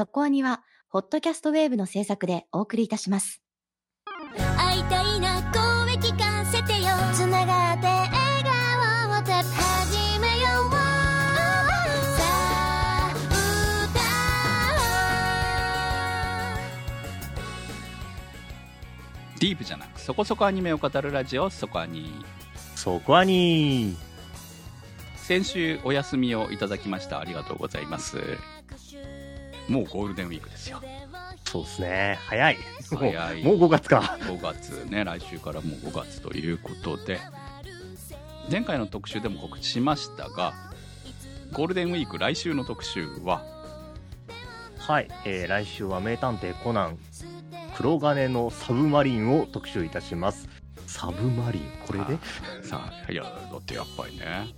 [0.00, 3.42] そこアニは、ホットキャストウェーブの制作でお送りいたします。
[4.56, 6.88] 会いたいな声聞かせてよ。
[7.12, 8.08] つながって笑
[8.42, 10.70] 顔をた始めよう。
[12.16, 13.14] さあ
[19.38, 22.10] ディープじゃなくそこそこアニメを語るラジオそこアニ。
[22.74, 23.98] そこはに
[25.16, 27.20] 先週お休みをいただきました。
[27.20, 28.16] ありがとうございます
[29.70, 30.82] もうゴールデンウィークですよ
[31.44, 32.18] そうですね。
[32.26, 32.56] 早い。
[32.96, 34.16] 早いもうもう5月か。
[34.20, 37.18] 5月ね来週からもう5月ということで
[38.50, 40.52] 前回の特集でも告知しましたが
[41.52, 43.42] ゴールデンウィーク来週の特集は
[44.78, 46.98] はい、えー来週は名探偵コナン
[47.76, 50.48] 黒金のサブマリンを特集いたします。
[50.86, 51.62] サブマリン？
[51.86, 52.18] これで？
[52.62, 54.48] さあいやだってやっぱりね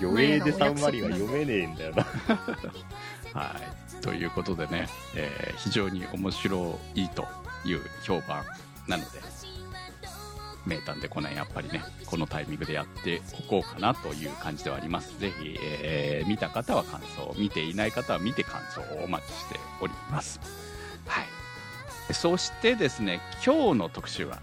[0.00, 2.04] 魚影でサブマリンは読めねえんだよな。
[3.40, 4.86] はいということでね、
[5.16, 7.26] えー非常に面白いと
[7.64, 8.44] いう評判
[8.86, 9.20] なので
[10.66, 15.18] 名探偵コナンやっぱりねこのタイミングでやっておこうかなという感じではあります。
[15.18, 20.38] ぜひ、えー見た方は感想見ていない方は見て感想をお待ちしております。
[21.06, 22.14] はい。
[22.14, 24.38] そしてですね今日の特集は？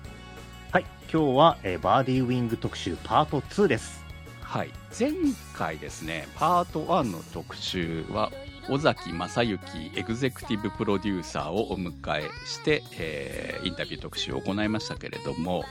[0.71, 4.03] はい、今日は、えーバーディーウィング特集パート2です。
[4.41, 4.71] はい。
[4.97, 5.11] 前
[5.53, 8.31] 回ですねパート1の特集は
[8.69, 15.63] 尾崎正幸エグゼクティブプロデューサーをお迎えして、えーインタビュー特集を行いましたけれども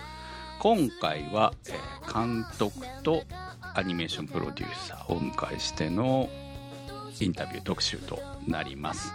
[0.60, 3.22] 今回は、えー監督と
[3.74, 6.28] アニメーションプロデューサーをお迎えしての
[7.20, 9.12] インタビュー特集となります。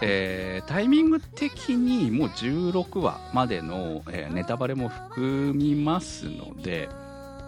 [0.00, 6.88] えータイミング的にもう16話までの、えーネタバレも含みますので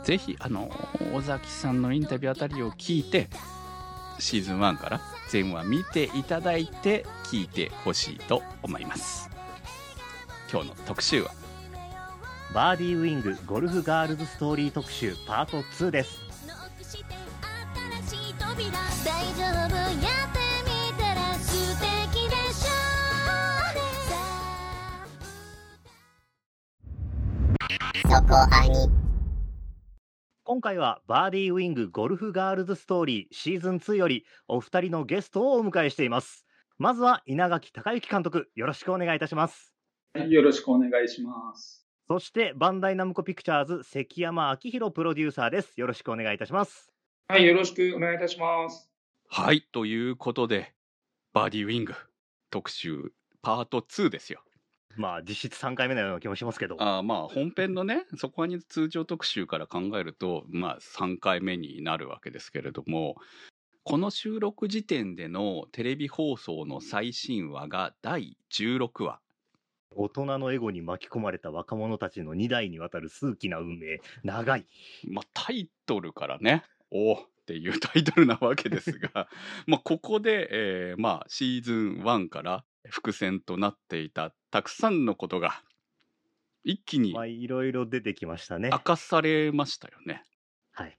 [0.05, 0.71] ぜひあの
[1.15, 3.29] 尾崎さんのインタビューあたりを聞いて
[4.19, 9.31] シーズン1から全話見ていただいて聞いてほしいと思います
[10.51, 11.31] 今日の特集は
[12.55, 16.21] バーディーウィングゴルフガールズストーリー特集パート2です。
[16.47, 17.05] ノックして
[18.09, 18.71] 新しい扉
[19.05, 29.06] 大丈夫やってみたら素敵でしょそこアニ
[30.47, 36.47] 今回はバーディーウィングゴルフガールズストーリーシーズン2よりお二人のゲストをお迎えしています。
[36.79, 39.75] まずは稲垣隆之監督、よろしくお願いいたします。
[40.15, 41.85] はいよろしくお願いします。
[42.07, 45.81] そしてバンダイナムコピクチャーズ関山明宏プロデューサーです。
[45.81, 46.93] よろしくお願いいたします。
[47.27, 48.89] はい、よろしくお願いいたします。
[49.29, 50.75] はいということで
[51.33, 51.95] バーディーウィング
[52.53, 54.43] 特集パート2ですよ
[54.97, 56.77] まあ実質3回目のような気もしますけど。
[56.79, 63.17] あーまあ本編のねそこに通常特集から考えるとまあ3回目になるわけですけれども
[63.85, 69.21] この収録時点でのテレビ放送の最新話が第16話
[69.97, 74.01] 大人のエゴに巻き込まれた若者たちの2代にわたる数奇な運命。
[74.25, 74.67] 長い。
[75.09, 79.29] まあ、タイトルからね、おーっていうタイトルなわけですが、
[79.67, 85.63] まあ、ここで、えーまあ、シーズン1から伏線となっていたたくさんのことが、
[86.65, 88.79] 一気にまあいろいろ出てきましたね明。
[88.81, 90.25] かされましたよね。
[90.73, 90.99] はい。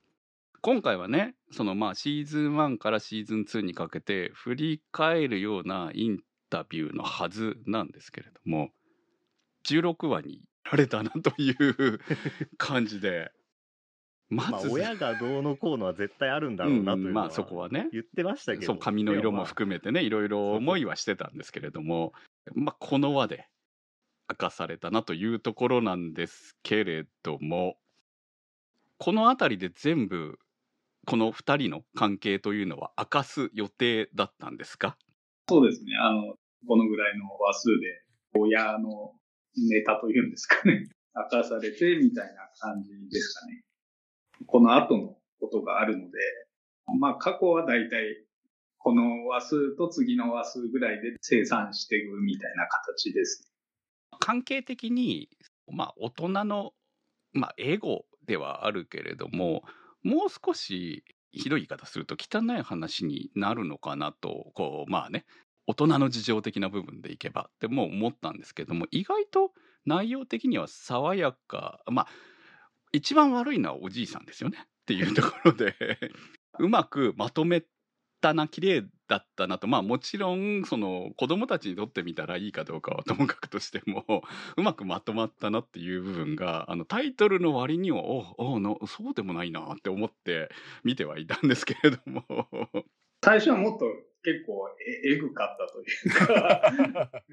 [0.62, 8.70] 今回はね、そのまあシーズン1からシーズン2にかけて振り返るようなインタビューのはずなんですけれども、
[9.66, 12.00] 16話にられたなという
[12.58, 13.32] 感じで、
[14.30, 18.66] まあ親がどうのこうのは絶対あるんだろうなというそこはね言ってましたけど。
[18.66, 22.14] そう髪の色もで含めてねいろいろ思いはしてたんですけれども
[22.54, 23.48] まあこの輪で
[24.30, 27.78] 明かされたなというところなんですけれども
[28.98, 30.40] この辺りで全部
[31.06, 34.98] この2人の関係というのは明かす予定だったんですか？
[35.48, 35.96] そうですね。
[36.02, 36.36] あの、
[36.68, 39.14] このぐらいの話数で、親の
[39.56, 40.90] ネタというんですかね。
[41.16, 43.64] 明かされてみたいな感じですかね。
[44.46, 46.12] この後のことがあるので、
[47.00, 48.04] まあ過去はだいたい
[48.78, 53.52] この話数と次の話数ぐらいで生産していくみたいな形です。
[54.20, 55.30] 関係的に、
[55.70, 56.72] まあ、大人の、
[57.34, 59.64] まあ、エゴではあるけれども
[60.04, 65.26] もう少しひどい言い方すると汚い話になるのかなとこうまあね
[65.68, 69.52] 大人の事情的な部分でいけばってもう思ったんですけども意外と
[69.86, 72.08] 内容的には爽やかまあ
[72.92, 74.58] 一番悪いのはおじいさんですよね。
[74.64, 75.76] っていうところで
[76.60, 77.64] うまくまとめ
[78.22, 79.68] たな綺麗だったなと。
[79.68, 84.24] まあもちろんその子供たちにとってみたらいいかどうかはともかくとしても
[84.56, 90.50] うまくまとまったなっていう部分があのタイトルの割にはおおのそうでもないなって思って
[90.84, 92.26] 見てはいたんですけれども。
[93.24, 93.86] 最初はもっと
[94.24, 94.70] 結構
[95.04, 97.24] ええぐかったというか、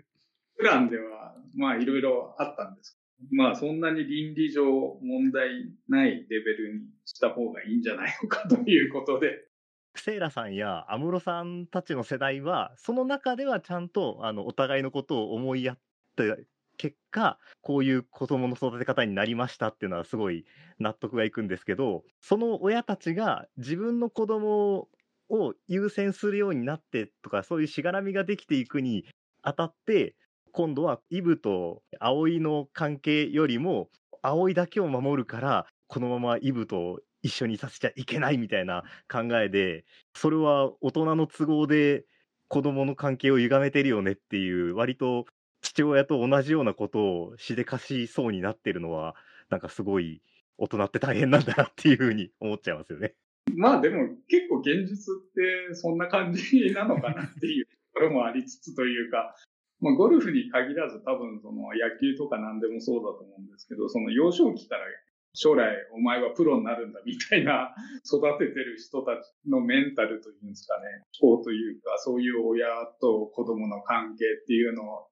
[0.57, 2.99] プランでは、まあいろいろあったんです
[3.31, 9.49] まあそんなに倫理上問題ないレベルにした方がいいんじゃないのかということで。
[9.97, 15.79] セイラさんや安室さんたちの世代は、その中ではちゃんとあのお互いのことを思いやっ
[16.17, 16.47] て
[16.77, 20.45] 結果、こういう子供の育て方になりましたっていうのはすごい
[20.81, 24.89] 納得がいくんですけど、その親たちが自分の子供
[25.29, 29.05] を優先するようになってとか、そういうしがらみができていくに
[29.43, 30.17] あたって、
[30.55, 33.89] 今度はイブと葵の関係よりも、
[34.23, 39.85] 葵だけを守るから、このままイブと一緒にさせちゃいけないみたいな考えで、
[40.15, 42.05] それは大人の都合で
[42.47, 45.25] 子供の関係を歪めてるよねっていう、割と
[45.61, 49.17] 父親と同じようなことをしでかしそうになってるのは、
[49.51, 50.23] なんかすごい
[50.57, 53.15] 大人って大変なんだなっていうふうに思っちゃいますよね。
[53.57, 59.35] まあでも結構現実ってそんな感じなのかなっていうところもありつつというか、
[59.85, 64.87] まあゴルフに限らず多分その野球とか何でもそうだと思うんですけど、その幼少期から
[65.35, 67.75] 将来お前はプロになるんだみたいな
[68.07, 72.67] 育ててる人たちのメンタルというんですかね、こうというか、そういう親
[73.01, 75.07] と子供の関係っていうのを、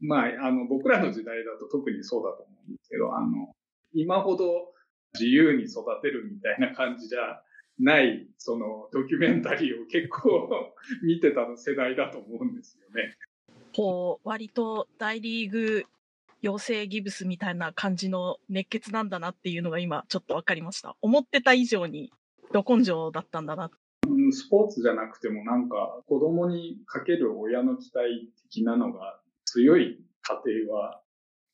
[0.00, 3.52] まあ、あの、僕らの時代だと特にそうだと思うんですけど、あの、
[3.92, 4.72] 今ほど
[5.14, 7.42] 自由に育てるみたいな感じじゃ
[7.80, 10.48] ない、そのドキュメンタリーを結構
[11.02, 13.16] 見てた世代だと思うんですよね。
[13.74, 15.84] こう、割と大リーグ
[16.40, 20.94] 養成ギブスみたいな感じの熱血なんだなっていうのが今ちょっとわかりました。
[21.00, 22.12] 思ってた以上に
[22.52, 23.70] ど根性だったんだな。
[24.30, 31.00] スポーツじゃなくてもなんか子供にかける親の期待的なのが強い家庭は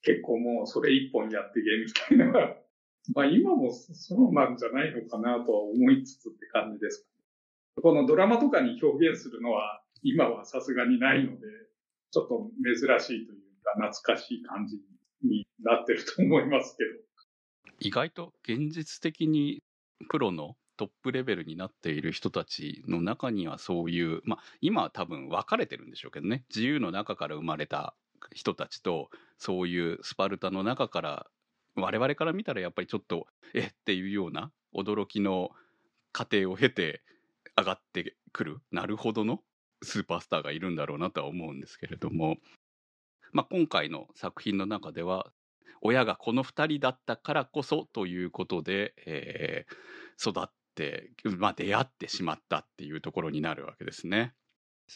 [0.02, 2.56] 結構もうそれ一本やってけみたいな。
[3.14, 7.08] まあ今もそうなんじゃないのかなとは思いつつって感じです。
[7.80, 11.46] このドラマとかに表現するのは今はさすがにないので、
[12.10, 14.76] ちょっと珍しいというか懐かしい感じ
[15.22, 16.90] になってると思いますけど。
[17.80, 19.62] 意外と現実的に
[20.08, 27.94] プロのトップレベルになっている人たちの中にはそういう、まあ今は多分分かれてるんでしょうけどね、自由の中から生まれた
[28.34, 31.26] 人たちと、そういうスパルタの中から、
[31.74, 35.50] 我々から見たらやっぱりちょっと、えっていうような驚きの
[36.12, 37.02] 過程を経て
[37.58, 39.42] 上がってくる、なるほどの
[39.82, 42.36] スーパースターがいるんだろうなとは思うんですけれども、
[43.32, 45.32] まあ、今回の作品の中では
[45.82, 54.34] 親がこの2人だったからこそということで、えー、育って、まあ、出会ってしまったっていうところになるわけですね。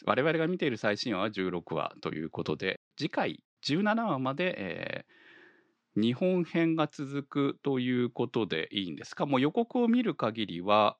[0.05, 9.25] 我々が見ている最新話は16話ということで次回17話まで、えー、日本編が続くということでいいんですか？
[9.25, 10.97] もう予告を見る限りは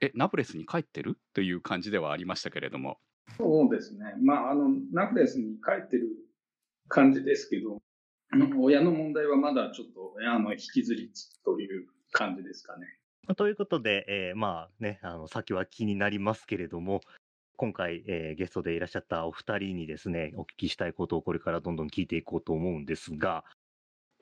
[0.00, 1.18] えナブレスに帰ってる？
[1.34, 2.98] という感じではありましたけれども。
[3.36, 6.08] そうですねまああのナブレスに帰ってる
[6.88, 7.80] 感じですけど、
[8.58, 12.86] 親の問題はまだちょっと、あの、引きずりつつという感じですかね。
[13.36, 17.02] ということで、えー、まあね、あの、先は気になりますけれども、
[17.56, 23.44] 今回、えー、ゲストでいらっしゃったお二人にですね、お聞きしたいことをこれからどんどん聞いていこうと思うんですが、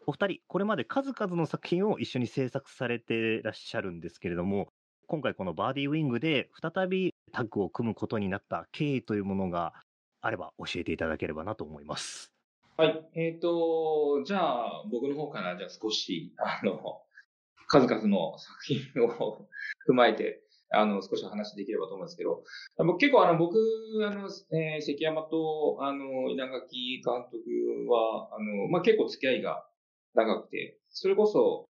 [0.06, 4.68] お二人、これまで数々の作品を一緒に制作されてらっしゃるんですけれども、
[5.08, 9.72] 今回このバーディーウィングで再びタッグを組むことになった経緯というものが
[10.20, 12.32] あれば教えていただければなと思います。
[12.76, 13.08] はい。
[13.14, 16.80] えっ、ー、と、じゃあ、僕の方からじゃあ少し、あの、
[17.68, 19.46] 数々の作品を
[19.88, 22.42] 踏まえて、あの、少し話できればと思うんですけど、
[22.98, 23.56] 結構あの、僕、
[24.04, 29.64] あの、えー、関山と、あの、稲垣監督は、あの、まあ、結構付き合いが
[30.14, 31.66] 長くて、それこそ、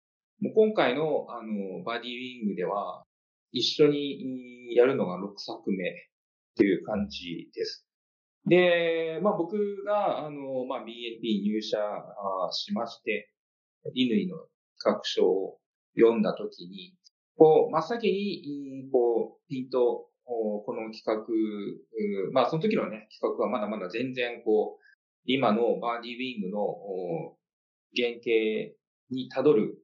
[0.41, 3.05] もう今回の、あの、バディウィングでは、
[3.53, 5.93] 一緒にやるのが6作目っ
[6.57, 7.87] ていう感じです。
[8.47, 11.79] で、まあ僕が、あの、まあ BNP 入社
[12.53, 13.31] しまして、
[13.95, 14.37] リヌイの
[14.79, 15.59] 企画書を
[15.97, 16.95] 読んだときに、
[17.37, 21.25] こう、真っ先に、こう、ピンと、この企画、
[22.33, 24.83] まあその時のね、企画はまだまだ全然、こう、
[25.25, 27.37] 今のバーディーウィングの
[27.97, 28.75] 原型
[29.11, 29.79] にたどる、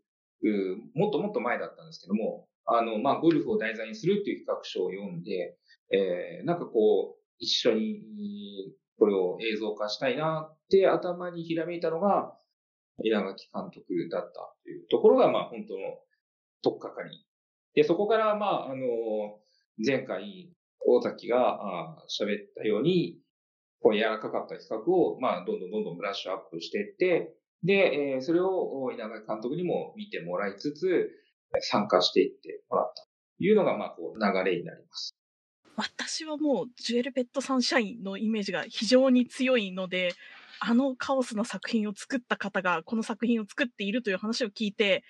[0.95, 5.57] もっともっと前だったんですけども、あの、まあ、ゴルフを題材にするっていう企画書を読んで、
[5.93, 12.33] えー、なんかこう、一緒にこれを映像化したいなって頭にひらめいたのが、
[13.03, 15.81] 稲垣監督だったというところが、まあ本当の
[16.63, 17.25] 特化かに。
[17.75, 18.87] で、そこから、まあ、あの、
[19.85, 20.51] 前回、
[20.87, 23.19] 大崎が喋ったように、
[23.83, 31.11] こう柔らかかった企画を、まあ、どんどんどんどんブラッシュアップしていって、で、えー、それを稲垣監督にも見てもらいつつ、
[31.61, 35.15] 参加していってもらったというのが、まあ、こう、流れになります。
[35.76, 40.12] 私はもう、ジュエルペットサンシャインのイメージが非常に強いので、
[40.59, 45.05] あのカオスな作品を作った方が、この作品を作っているという話を聞いて、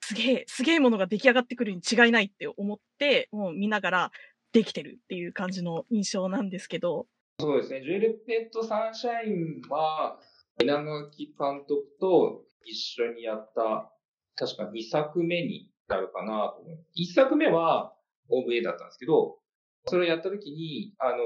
[0.00, 4.12] すげえ、すげえものが出来上がってくるに違いないって思って、もう見ながら
[4.52, 7.06] できてるっていう感じの印象なんですけど、
[7.38, 7.82] そうですね。
[7.82, 10.18] ジュエルペットサンシャインは、
[10.60, 13.90] 稲垣監督と一緒にやった、
[14.36, 16.78] 確か2作目になるかなと思う。
[16.96, 17.94] 1作目は
[18.30, 19.38] OVA だったんですけど、
[19.86, 21.18] それをやった時に、あの、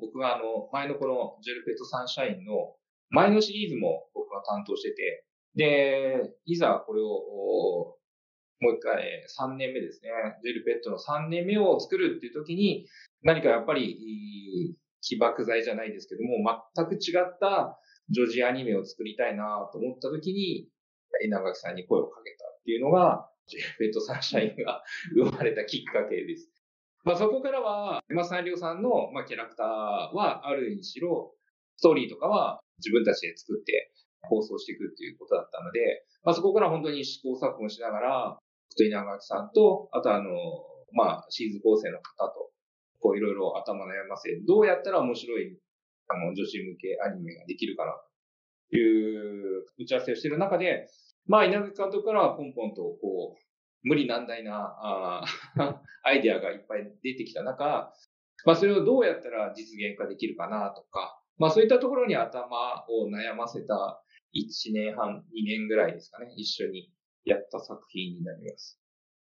[0.00, 2.76] 僕があの、前のこのジュエルペットサンシャインの
[3.10, 7.96] 前のシリーズも僕が担当してて、で、いざこれを、
[8.60, 10.10] もう一回、3年目ですね。
[10.42, 12.86] ジュエルペットの3年目を作るっていう時に、
[13.22, 16.38] 何かやっぱり、起爆剤じゃないですけども、
[16.74, 17.78] 全く違った
[18.10, 20.68] ジョジアニメを作りたいなと思った時に、
[21.24, 24.82] 稲垣さんに声をかけたっていうのが、ジェルペットサンシャインが
[25.14, 26.50] 生まれたきっかけです。
[27.04, 29.66] まあそこからは、山サンリオさんの、ま、キャラクター
[30.16, 31.34] はあるにしろ、
[31.76, 33.92] ストーリーとかは自分たちで作って
[34.22, 38.38] 放送していくっていうことだったので、まあそこから本当に試行錯誤しながら、
[38.78, 40.30] 稲垣さんと、あとあの、
[40.92, 42.50] まあシーズン構成の方と、
[43.00, 45.58] こういろいろ頭悩ませ、どうやったら面白い、
[46.08, 47.92] あの、女子向けアニメができるかな、
[48.70, 50.88] という打ち合わせをしている中で、
[51.26, 53.44] まあ、稲垣監督からはポンポンと、こう、
[53.82, 55.24] 無理難題な、あ
[56.02, 57.92] アイデアがいっぱい出てきた中、
[58.44, 64.02] まあ、それをどうやったら実現化できるかなとか、まあ、そういったところに頭を悩ませた
[64.34, 66.90] 1年半、2年ぐらいですかね、一緒に
[67.24, 68.80] やった作品になります。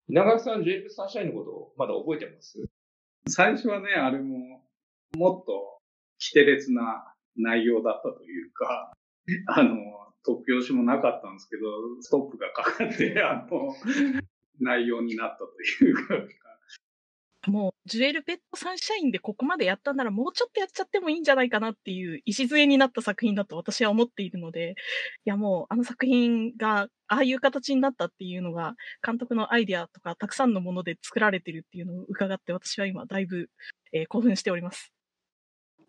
[0.08, 2.58] 稲垣さん、ジェイプサンシャインのことをまだ覚えてます？
[3.28, 4.62] 最初はね、あれも、
[5.16, 5.80] もっと、
[6.20, 8.92] 規定列な内容だったというか、
[9.46, 11.62] あの、突拍子もなかったんですけど、
[12.00, 13.74] ストップがかかって、 あの、
[14.60, 16.14] 内容になったというか、
[17.50, 24.74] もう、ジュエルペットサンシャインでここまでやったんならもうちょっとやっちゃってもいいんじゃないかなっていう礎になった作品だと私は思っているので、
[25.24, 33.48] いやもうあの作品がああいう形になったっていうのが監督のアイデアとかたくさんのもので作られてるっていうのを伺って私は今だいぶ、
[33.92, 34.92] えー興奮しております。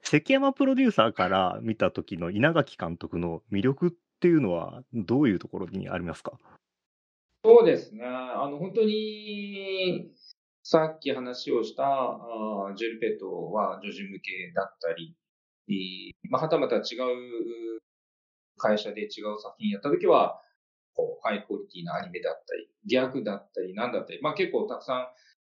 [0.02, 6.40] 関山プロデューサーから見た時の稲垣監督の魅力っっていうのはどういうところにありますか？
[7.44, 8.04] そうですね。
[8.04, 10.12] あの、本当に、
[10.64, 15.16] さっき話をした、あジェルペットは女児向けだったり、
[16.30, 16.82] まあ、はたまた違う
[18.58, 20.42] 会社で違う作品やったときは、
[20.96, 24.98] こう、ハイクオリティなアニメだったり、ギャグだったり、なんだったり、まあ結構たくさ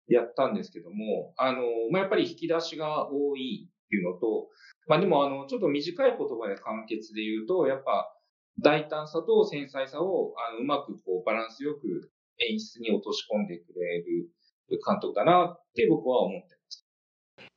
[0.08, 1.62] んやったんですけども、あの、
[1.92, 4.48] まあやっぱり引き出しが多いっていうのと、
[4.88, 8.11] まあでもあの、ちょっと短い言葉で簡潔で言うと、やっぱ、
[8.60, 12.10] 大胆さと繊細さをあのうまくこうバランスよく
[12.50, 14.30] 演出に落とし込んでくれる
[14.70, 16.86] 監督だなって僕は思ってます。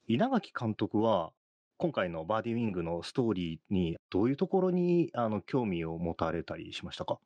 [0.08, 1.32] 稲垣監督は
[1.78, 7.20] 今回のバーディーウィングのストーリーにどういうところにあの興味を持たれたりしましたか？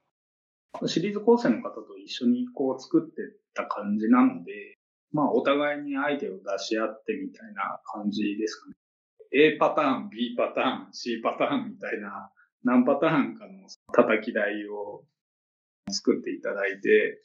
[0.86, 3.22] シリーズ構成の方と一緒にこう作って
[3.54, 4.78] た感じなので、
[5.12, 8.76] まあお互いにアイデアを出し合ってみたいな感じですかね。
[9.32, 12.32] A パターン、B パターン、C パターンみたいな
[12.64, 15.04] 何パターンかの叩き台を
[15.90, 17.22] 作っていただいて、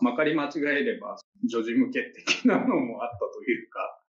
[0.00, 4.00] まかり間違えれば女児向け的なのもあったというか、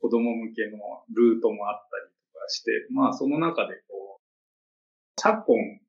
[0.00, 0.78] 子供向けの
[1.14, 5.80] ルートもあったりとかして、まあその中でこう、昨今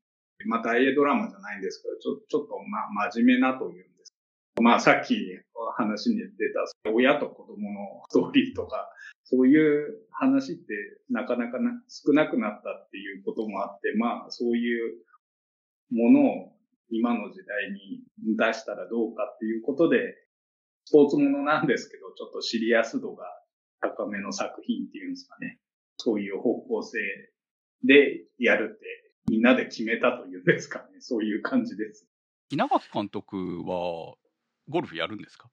[0.45, 4.13] まあ、大英ドラマじゃないんですけど、ちょ、ちょっと、まあ、真面目なというんです。
[4.61, 5.15] まあ、さっき
[5.75, 8.89] 話に出た、親と子供のストーリーとか、
[9.23, 10.73] そういう話って
[11.09, 12.80] なかなかな少なくなった
[13.21, 14.97] いうこともあって、まあ、そういう
[15.91, 16.51] ものを
[16.89, 18.03] 今の時代に
[18.35, 19.97] 出したらどうかっていうことで、
[20.85, 23.25] スポーツものなんですけど、ちょっとシリアス度が
[23.79, 25.59] 高めの作品っていうんですかね。
[25.97, 26.97] そういう方向性
[27.83, 28.85] でやるって
[29.29, 30.85] みんなで決めたというんですかね。
[30.99, 32.07] そういう感じです。
[32.49, 34.15] 稲垣監督は
[34.67, 35.49] ゴルフやるんですか？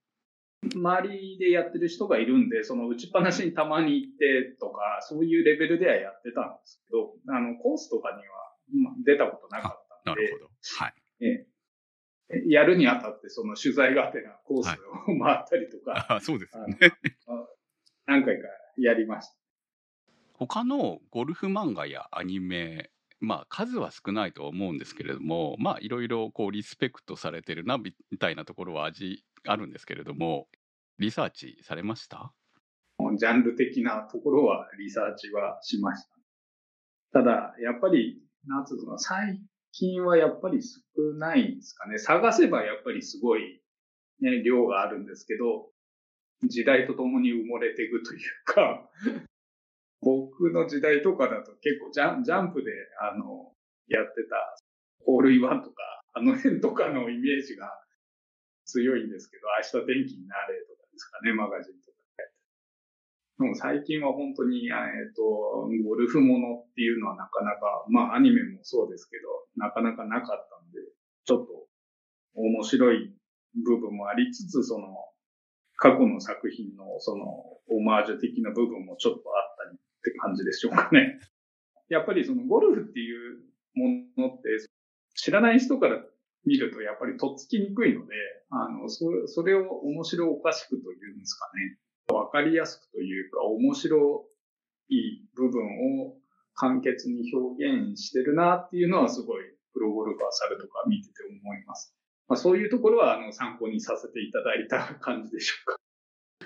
[0.74, 8.22] 周りでやってる人がいるんで、その打ちっぱなしにたまに行ってとか、そういうレベルではやってたんですけど、あの、コースとかには
[8.82, 10.50] まあ出たことなかったで、なんるほど。
[10.78, 10.94] はい。
[11.20, 11.58] ええ
[12.46, 16.76] やるにあたってその取材がてらコースを回ったりとか、あそうですよね。
[18.06, 19.34] 何回かやりました。
[20.34, 30.48] 他のゴルフ漫画やアニメ、まあ数は少ないと思うんですけれども、まあいろいろこうリスペクトされてるなみたいなところは味あるんですけれども、
[30.98, 32.32] リサーチされました？
[33.16, 36.02] ジャンル的なところはリサーチはしまし
[37.12, 37.20] た。
[37.20, 39.40] ただ、やっぱり、なんつうの、最
[39.72, 40.78] 近はやっぱり少
[41.16, 41.98] ないんですかね。
[41.98, 43.62] 探せばやっぱりすごい、
[44.20, 45.70] ね、量があるんですけど、
[46.48, 48.88] 時代とともに埋もれていくというか、
[50.00, 53.52] 僕の時代とかだと結構ジャンジャンプで、あの、
[53.88, 54.36] やってた、
[55.06, 55.74] オールイワンとか、
[56.14, 57.72] あの辺とかのイメージが
[58.68, 61.96] 強いんですけど、明日天気になれとかですかね、マガジンとか
[63.40, 63.48] で。
[63.48, 65.22] も最近は本当に、えっ、と、
[65.84, 69.24] ゴルフものっていうのはなかなか、まあアニメもそうですけど、
[69.56, 70.78] なかなかなかったんで、
[71.24, 71.66] ちょっと
[72.34, 73.14] 面白い
[73.64, 74.86] 部分もありつつ、その、
[75.76, 77.24] 過去の作品のその
[77.70, 81.20] オマージュ的な部分もちょっとあったりって感じでしょうかね。
[81.88, 83.38] やっぱりそのゴルフっていう
[83.74, 84.48] ものって
[85.14, 86.02] 知らない人から
[86.48, 88.14] 見るとやっぱりとっつきにくいので、
[88.50, 91.78] あの、そそれを面白おかしくというんですかね。
[92.16, 94.24] わかりやすくというか面白
[94.88, 95.62] い部分
[96.02, 96.16] を
[96.54, 101.94] 簡潔に表現してるなっていうのはすごいプロゴルファー猿とか見てて思います。
[102.28, 105.76] まあ、そういうところはあの参考にさせていただいた感じでしょうか。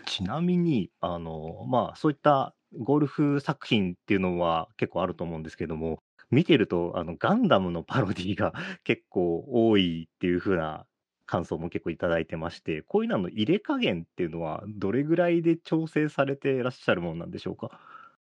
[0.06, 6.00] ちなみに、あの、まあ、そういったゴルフ作品っていうのは結構あると思うんですけども、
[6.32, 8.52] 見てると、あの、ガンダムのパロディが
[8.84, 10.86] 結構多いっていう風な
[11.26, 17.78] 感想も結構いただいてまして、こういうのの入れ加減っていうのは、どれぐらいで調整されてらっしゃるものなんでしょうか？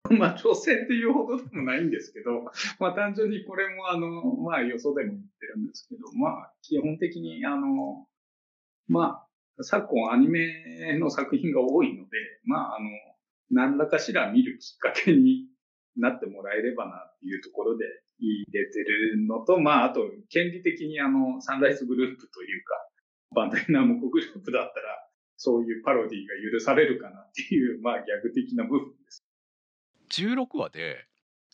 [0.20, 2.46] まあ、調整っていうほどでもないんですけど、
[2.80, 8.08] まあ、単純にこれも、あの、まあ、よそでも言ってるんですけど、まあ、基本的に、あの、
[8.88, 9.26] ま
[9.58, 12.10] あ、昨今アニメの作品が多いので、
[12.44, 12.90] まあ、あの、
[13.50, 15.48] 何らかしら見るきっかけに
[15.98, 17.86] なってもらえればなっていうところで
[18.20, 22.90] 入れてるのと、まあ、あと、権利的にあの、サンライズグループというか、
[23.36, 29.24] バンダイナムコグループだったら、そういうパロディが許されるかなっていう、まあ、ギャグ的な部分です。
[30.12, 31.06] 16話で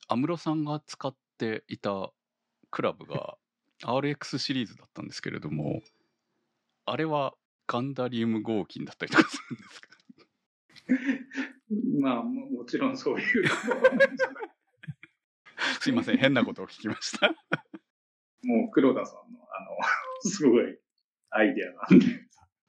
[0.07, 2.12] 安室さんが使っていた
[2.69, 3.38] クラブが
[3.83, 5.81] RX シリーズだったんですけれども
[6.86, 7.33] あれは
[7.67, 9.88] ガンダリウム合金だったりとかするんですか？
[12.00, 13.46] まあ、ももちろんそういう。
[15.80, 17.30] すいません変なことを聞きました
[18.44, 19.77] もう黒田さんの、あの、
[20.29, 20.77] すごい
[21.29, 22.05] アイデアなんで。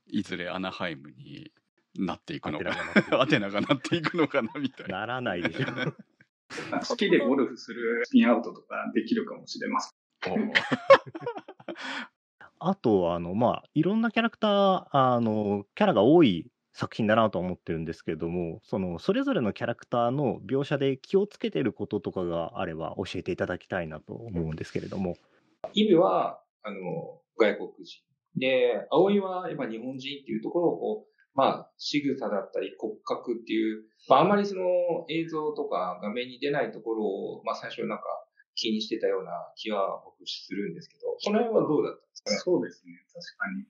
[0.06, 1.50] いずれアナハイムに
[1.94, 2.70] なっていくのか
[3.18, 5.66] アテナがなっていくアテナがなっていくのかなみたいなならないでしょ。
[6.86, 10.52] 好きでゴルフするスピンアウトとかできるかもしれません。
[12.58, 25.16] あと、あの、まあ、いろんなキャラクター、あの、キャラが多い作品だなと思ってるんですけども、その、それぞれのキャラクターの描写で気をつけてることとかがあれば教えていただきたいなと思うんですけれども。
[25.74, 26.78] イブは、あの、
[27.36, 28.02] 外国人。
[28.36, 34.62] で、葵はやっぱ日本人っていうところをこう、まあ、仕草だったり骨格っていう、まあ、あんまりその
[35.08, 38.04] 映像とか画面に出ないところを、まあ、最初なんか
[38.54, 42.36] 気にしてたような気は僕するんですけど、その辺はどうだったんですかね？
[42.38, 43.64] そうですね、確かに。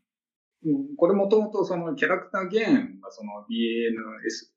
[0.64, 4.52] うんこれもともとそのキャラクターゲームがその BANS。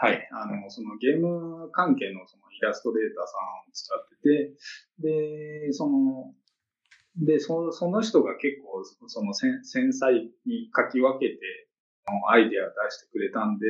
[0.00, 0.28] はい。
[0.30, 6.34] あの、そのゲーム関係のそのイラストレーターさんを使ってて、で、その、
[7.16, 11.40] で、そその人が結構、その繊繊細に書き分けて、
[12.30, 13.66] アイデア出してくれたんで、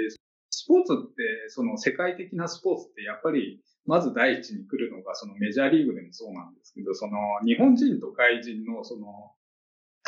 [0.51, 9.33] スポーツって、その世界的なスポーツってやっぱり、まず第一に来るのが、そのメジャーリーグでもそうなんですけど、その日本人と外人のその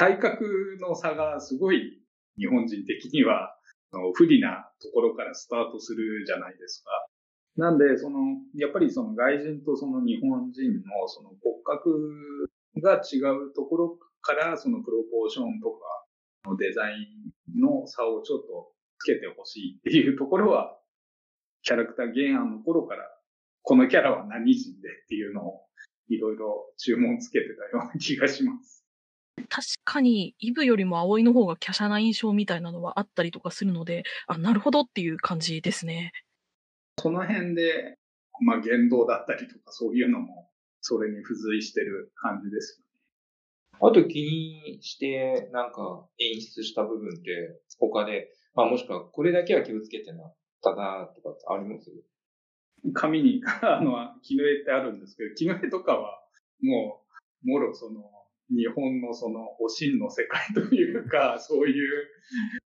[0.00, 2.00] 体格の差がすごい
[2.38, 3.54] 日本人的には
[4.14, 6.90] 不利なところからスタートするじゃないですか。
[7.58, 8.16] なんで、その、
[8.56, 12.48] やっぱりその外人とその日本人のその骨格
[12.82, 13.18] が違
[13.50, 16.94] うところから、そのプロポーションとかのデザイ
[17.58, 20.78] ンの差をちょっとつけてほしいっていうところは、
[21.60, 23.02] キャラクター原案の頃から、
[23.60, 25.66] このキャラは何人でっていうのを
[26.08, 28.79] いろいろ注文つけてたような気がします。
[29.48, 36.12] 確かに、イブよりも葵の方が華奢な印象みたいなのはあったりとかするので、あ、なるほどっていう感じですね。
[36.98, 37.96] その辺で、
[38.42, 40.50] まあ言動だったりとかそういうのも、
[40.80, 42.82] それに付随してる感じです
[43.82, 51.90] あと気にしてなんか演出した部分って他で、まあもしくはこれだけは気をつけてなったなとかってあります？
[51.90, 52.02] よね。
[52.94, 56.18] 紙に、 あの、木の絵ってあるんですけど、木の絵とかは、
[56.62, 57.04] も
[57.44, 58.02] う、もろその、
[58.50, 62.08] 日本のその、おしんの世界というか、 そういう、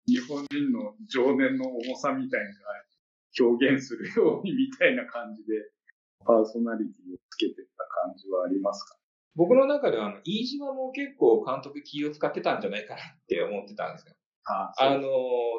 [0.07, 2.61] 日本人の情念の重さみたいなのが
[3.41, 5.71] 表現するようにみたいな感じで、
[6.25, 8.97] パーソナリティをつけてた感じはありますか？
[9.35, 14.15] 僕の中ではあの、飯島も結構監督気を使ってたんじゃないかなって思ってたんですよ。
[14.45, 15.09] ああの、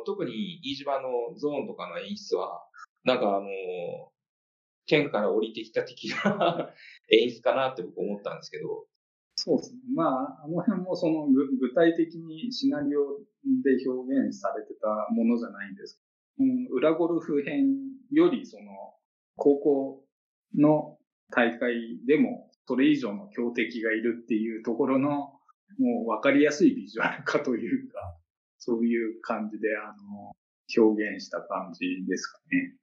[0.05, 2.61] 特に飯島のゾーンとかの演出は、
[3.03, 3.47] なんかあの、
[4.85, 6.73] 天から降りてきた的な
[7.09, 8.85] 演出かなって僕思ったんですけど、
[9.35, 9.79] そうですね。
[9.95, 13.19] まあ、あの辺もその具体的にシナリオ
[13.63, 15.99] で表現されてたものじゃないんです
[16.39, 17.67] うん、裏ゴルフ編
[18.11, 18.63] よりその、
[19.35, 20.03] 高校
[20.55, 20.97] の
[21.31, 25.33] 大会でもそれ以上の強敵がいるっていうところの、
[25.79, 28.17] もう分かりやすいビジュアル化というか、
[28.59, 30.31] そういう感じで、あの、
[30.77, 32.77] 表現した感じですかね。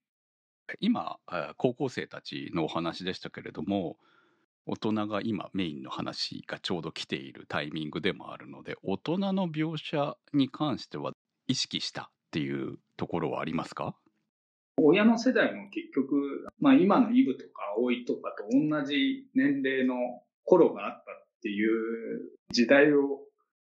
[0.78, 1.18] 今、
[1.56, 3.98] 高校生たちのお話でしたけれども、
[4.72, 11.10] 大人が今メインの話がちょうど来ているタイミングでもあるので、大人の描写に関しては
[11.48, 13.96] 意識したっていうところはありますか？
[14.76, 19.96] 親の世代も結局、まあ今のイブとか葵とかと同じ年齢の
[20.44, 21.04] 頃があったっ
[21.42, 23.18] ていう時代を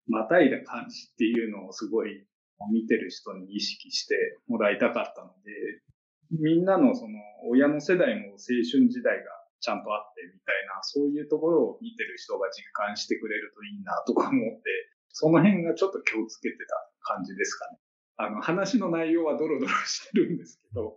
[0.07, 2.27] またいだ感じっていうのをすごい
[2.69, 4.15] 見てる人に意識して
[4.49, 7.17] もらいたかったので、みんなのその
[7.49, 8.35] 親の世代も青
[8.69, 14.61] 春時代がちゃんとあってみたいな、そういうところを見てる人が実感してくれるといいなとか思って、
[15.09, 17.77] その辺がちょっと気をつけてた感じですかね。
[18.17, 20.95] あの話の内容はドロドロしてるんですけど、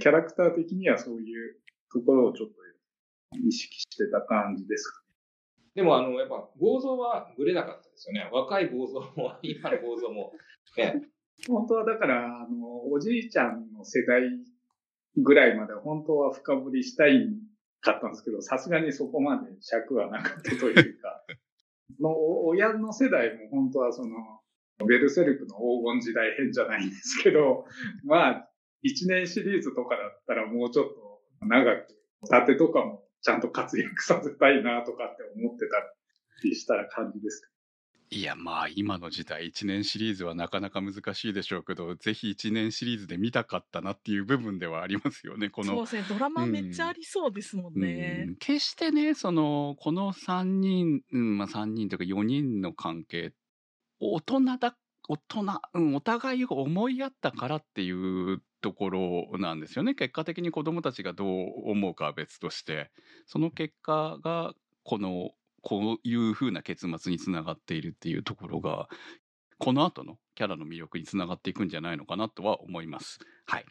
[0.00, 1.56] キャラクター的にはそういう
[1.92, 2.54] ところをちょっと
[3.36, 5.02] 意識してた感じですか
[5.74, 8.28] でも、あの、やっぱ、剛造はぶれなかったですよね。
[8.32, 10.32] 若い剛造も、今の剛造も、
[10.76, 11.02] ね。
[11.46, 14.22] 本当はだから、あの、おじいちゃんの世代
[15.16, 17.28] ぐらいまで本当は深掘りしたい
[17.92, 21.24] かったんですけど、さすがにそこまで尺はなかったというか、
[22.00, 24.16] の親の世代も本当はその、
[24.86, 27.66] ベルセルクの黄金時代編じゃないんですけど、
[28.04, 28.50] まあ、
[28.82, 30.88] 一年シリーズとかだったらもうちょっ
[31.40, 31.86] と長く、
[32.30, 35.76] 縦とかもちゃんと活躍させたいなとかって思ってた
[36.44, 37.50] りした感じです。
[38.10, 45.74] いや、まあ、今の時代、1年シリーズはなかなか難しいでしょうけど、ぜひ1年シリーズで見たかったなっていう部分ではありますよね、 この。
[45.74, 48.24] そうですね、ドラマめっちゃありそうですもんね。
[48.28, 53.34] うん決してね、その、この3人、うん、まあ3人というか4人の関係、
[54.00, 59.94] 大人だ、大人、うん、お互いを思い合ったからっていうところなんですよね。
[59.94, 62.90] 結果的に子供たちがどう思うかは別として、
[63.26, 68.88] その結果が、この、こういう風な結末につながっているっていうところが、
[69.58, 73.18] この後のキャラの魅力につながっていくんじゃないのかなとは思います。
[73.46, 73.64] はい。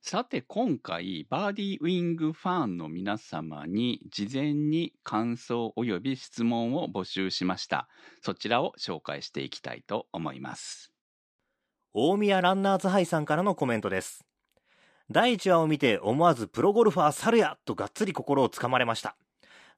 [0.00, 7.88] さて今回バーディーウィングファンの皆様に事前に感想及び質問を募集しました。
[8.22, 10.94] そちらを紹介していきたいと思います。
[11.96, 14.26] 大宮ランナーズハイさんからのコメントです
[15.12, 19.16] 第1話を見て思わずプロゴルファー猿やとがっつり心をつかまれました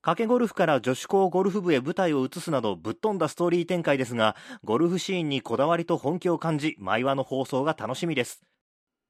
[0.07, 8.45] 賭けゴルフから女子高ゴルフ部へ舞台を移すなどぶっ飛んだストーリー展開ですがゴルフシーンにこだわりと本気を感じ毎話の放送が楽しみです。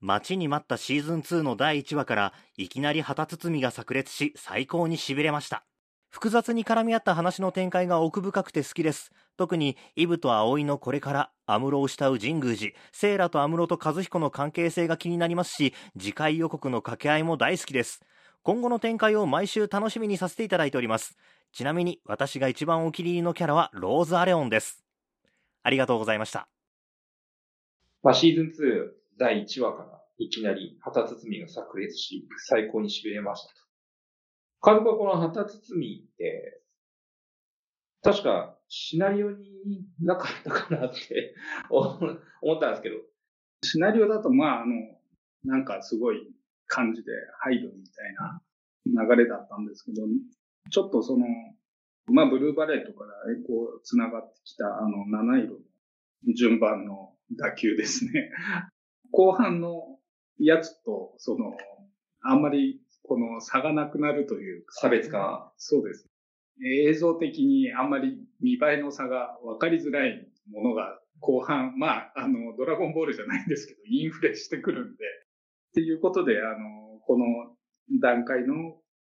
[0.01, 5.67] 待ちに待ったシーズン2の第1話からいきなり旗包みが炸裂し最高に痺れました。
[6.09, 9.13] 複雑に絡み合った話の展開が奥深くて好きです。
[9.37, 12.73] 特にイブと葵のこれから安室を慕う神宮寺。
[12.93, 18.01] セイラと安室と和彦の関係性が気になりますし次回予告の掛け合いも大好きです。
[18.47, 21.17] 今後の展開を毎週楽しみにさせていただいております。
[21.51, 24.85] ちなみに私が一番お気に入りのキャラはローズ・アレオンです。
[25.65, 26.47] ありがとうございました。
[28.05, 28.51] まあ、シーズン2
[29.19, 34.75] 第1話からいきなり旗包みが炸裂し、最高に痺れましたと。
[34.77, 36.63] 監督はこの旗包みって、
[38.05, 41.35] 確かシナリオになかったかなって
[41.69, 41.97] 思
[42.55, 42.97] ったんですけど、
[43.65, 44.73] シナリオだと、まあ、あの、
[45.43, 46.36] なんかすごい
[46.67, 48.15] 感じで入るみたい
[48.95, 50.03] な流れだったんですけど、
[50.71, 51.27] ちょっとその、
[52.09, 53.11] まあ、ブルーバレットから
[53.47, 58.31] こう、繋がってきた、あの、七色の順番の打球ですね。
[59.11, 59.99] 後半の
[60.39, 61.57] やつと、その、
[62.23, 65.53] あんまり、この差がなくなるという差別化。
[65.57, 66.09] そうです。
[66.65, 75.05] 映像的にあんまり見栄えの差が分かりづらいものが後半、まあ、あの、ドラゴンボールじゃないんですけど、インフレしてくるんで、
[75.77, 77.27] っていうことで、あの、この
[78.01, 78.55] 段階の、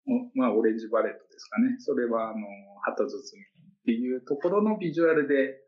[0.08, 1.76] おまあ、オレンジバレットですかね。
[1.80, 2.48] それは、あの、
[2.84, 5.60] 旗包みっていうところのビジュアルで、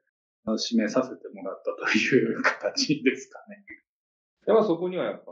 [0.46, 3.64] あの示させてもらったという形ですかね。
[4.48, 5.32] やっぱそこにはやっぱ、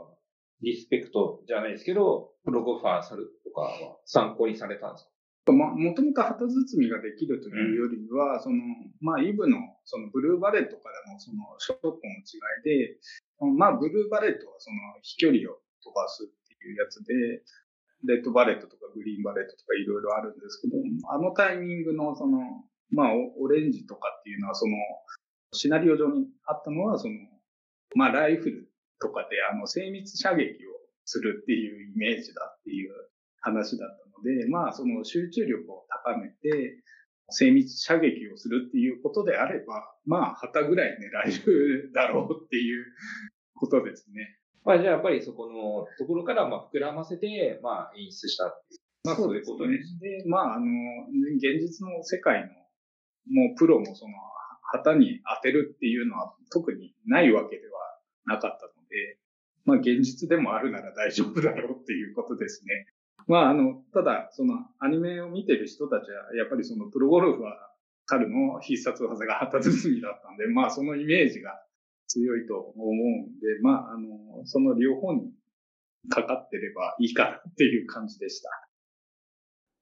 [0.60, 5.08] リスペクトじゃないですけど、プロゴルファーさるとかは参考にされたんです
[5.44, 5.52] か？
[5.52, 8.56] まあ、もともと旗包みができるというよりは、その、
[9.00, 13.00] まあ、イブの、その、ブルーバレットからの、その、ショットの違いで、
[13.58, 17.42] まあ、ブルーバレットは、その、飛距離を飛ばすっていうやつで、
[18.04, 20.76] レッドバレットとかグリーンバレットとかいろいろあるんですけど、
[21.10, 22.38] あのタイミングの、その、
[22.90, 24.76] まあ、オレンジとかっていうのは、その、
[25.52, 27.14] シナリオ上にあったのは、その、
[27.94, 30.70] まあ、ライフルとかで、あの、精密射撃を
[31.04, 32.92] するっていうイメージだっていう
[33.40, 36.82] 話だったので、まあ、その集中力を高めて、
[37.30, 42.84] 精密射撃をするっていうことであれば、まあ、旗ぐらい狙えるだろうっていう
[43.54, 44.38] ことですね。
[44.64, 48.80] まあじゃあやっぱりそこのところからまあ膨らませて、まあ演出したっていう。
[49.04, 49.98] まあそういうことです。
[49.98, 50.66] で、まあ、あの、
[51.36, 52.48] 現実の世界の、
[53.32, 54.14] もうプロもその、
[54.72, 57.72] 旗に当てるっていうのは特にないわけでは
[58.24, 59.18] なかったので、
[59.64, 62.86] まあ現実でもあるなら大丈夫だろうっていうことですね。
[63.26, 67.50] まああの、ただ、そのアニメを見てる人たちは、やっぱりそのプロゴルファー
[68.06, 71.60] 彼の必殺技が旗包みだったんで、まあそのイメージが
[72.12, 75.32] 強いと思うんで、まああの、その両方に
[76.10, 78.50] かかってればいいかなっていう感じでした。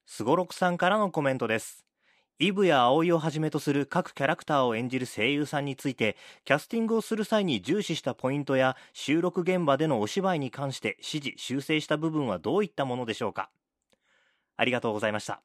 [0.06, 1.84] すごろくさんからのコメントです。
[2.38, 13.50] イブや葵をはじめとする各キャラクターを演じる声優さんについて、キャスティングをする際に重視したポイントや収録現場でのお芝居に関して指示、修正した部分はどういったものでしょうか
[14.56, 15.42] ありがとうございました。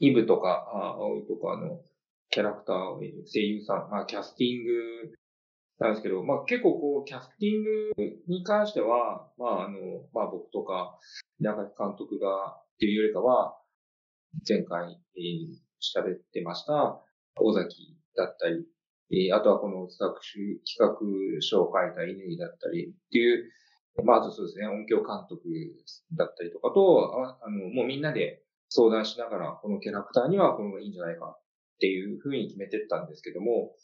[0.00, 1.80] イブとか、あ青いとかの
[2.30, 5.16] キャラクターを演じる声優さん、まあキャスティング
[5.78, 7.92] なんですけど、まあ結構こう、キャスティング
[8.28, 9.78] に関しては、まああの、
[10.12, 10.98] まあ僕とか、
[11.38, 13.56] 稲垣監督がっていうよりかは、
[14.48, 17.02] 前回、えー喋ってました、
[17.38, 18.66] 尾崎だったり、
[19.12, 23.52] えーあとはこの企画書企画書を書いた乾だったりっていう、
[24.04, 25.44] まああとそうですね、音響監督
[26.16, 33.74] だったりとかと、ああの、もうみんなで相談しながら、このキャラクターにはこの方がいいんじゃないかっていうふうに決めてったんですけども、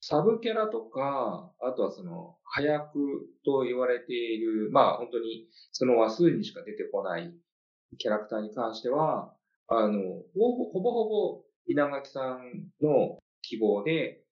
[0.00, 7.32] サブキャラとか、あとはその、早くと言われている、まあ本当にその話数にしか出てこない
[7.98, 9.32] キャラクターに関しては、
[9.68, 10.00] あの、
[10.34, 14.22] ほぼほぼほぼ稲垣さんの希望で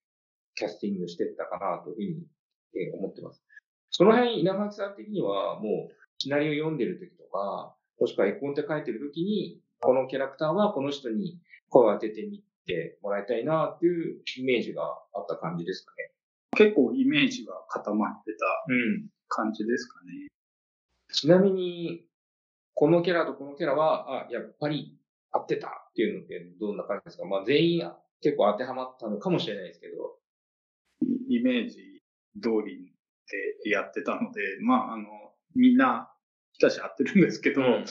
[0.54, 2.26] キャスティングしてったかなという
[2.72, 3.42] ふうに思ってます。
[3.90, 14.82] その辺稲垣さん的にはもうシナリオ読んでる時とか、もしくは絵コンテ書いてる時に、このキャラクターはこの人に声を当ててみてもらいたいなっていうイメージが
[15.14, 16.10] あった感じですかね。
[16.56, 19.08] 結構イメージが固まってたうん。
[19.28, 20.28] 感じですかね。
[21.12, 22.04] ちなみに、
[22.74, 24.96] このキャラとこのキャラは、あ、やっぱり
[25.32, 27.24] 合ってたっていうのってどんな感じですか？
[27.24, 30.18] まあ全員結構当てはまったのかもしれないですけど。
[31.28, 32.02] イメージ
[32.40, 32.94] 通り
[33.64, 35.04] でやってたので、まあ、あの、
[35.54, 36.10] みんな、
[36.52, 37.84] ひたし合ってるんですけど、うん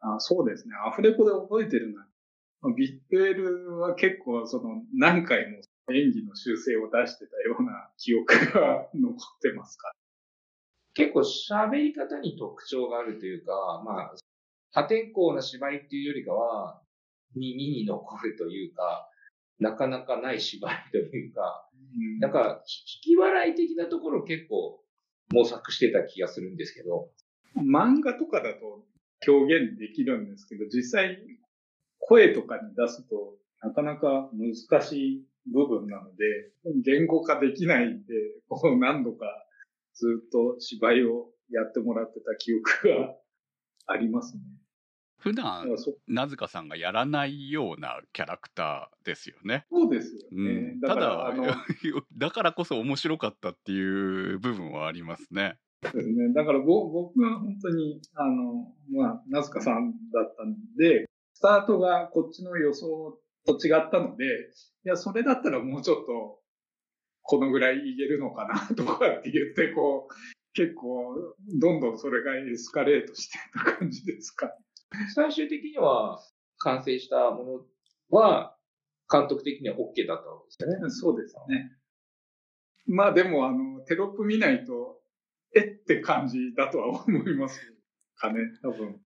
[0.00, 2.11] あそうですね、アフレコで覚えてるのは、まあ
[2.70, 5.58] ビットエルは結構、その、何回も
[5.92, 9.90] 演技の修正を出してたような記憶が残ってますか？
[10.94, 14.14] 結構喋り方に特徴があるというか、まあ、
[14.70, 16.80] 破天荒な芝居っていうよりかは、
[17.34, 19.08] 耳に残るというか、
[19.58, 21.68] なかなかない芝居というか、
[22.20, 22.62] なんか、
[23.04, 24.82] 引き笑い的なところ結構
[25.32, 27.10] 模索してた気がするんですけど、
[27.56, 28.84] 漫画とかだと
[29.26, 31.18] 表現できるんですけど、実際
[32.02, 36.24] 声とかに出すとなかなか難しい部分なので、
[36.84, 38.14] 言語化できないんで、
[38.48, 39.26] こう何度か
[39.94, 43.14] ずっと芝居をやってもらってた記憶が
[43.86, 44.42] ありますね。
[45.18, 49.66] 普段らそ名塚さんがやらないようなキャラクターですよね。
[49.70, 50.52] そうですようね。
[50.74, 51.64] ん、だから、ただ
[52.18, 55.58] だからこそ面白かったっていう部分はありますね。
[55.84, 56.32] そうですね。
[56.32, 61.11] だからぼ僕は本当に、あの、まあ、なずかさんだったんで、ス
[61.42, 66.38] タートがこっちの予想と違ったので、いや、それだったらもうちょっと、
[67.24, 70.14] このぐらいいけるのかなとかって言って、こう、
[70.54, 71.14] 結構、
[71.60, 74.50] どんどんそれがエスカレートしてた感じですか？
[75.14, 76.20] 最終的には
[76.58, 77.66] 完成したも
[78.10, 78.56] のは、
[79.10, 80.90] 監督的には OK だったわけですよね。
[80.90, 81.70] そうですね。
[82.86, 85.00] まあでも、あの、テロップ見ないと、
[85.54, 87.60] えって感じだとは思います
[88.16, 89.00] かね、多分。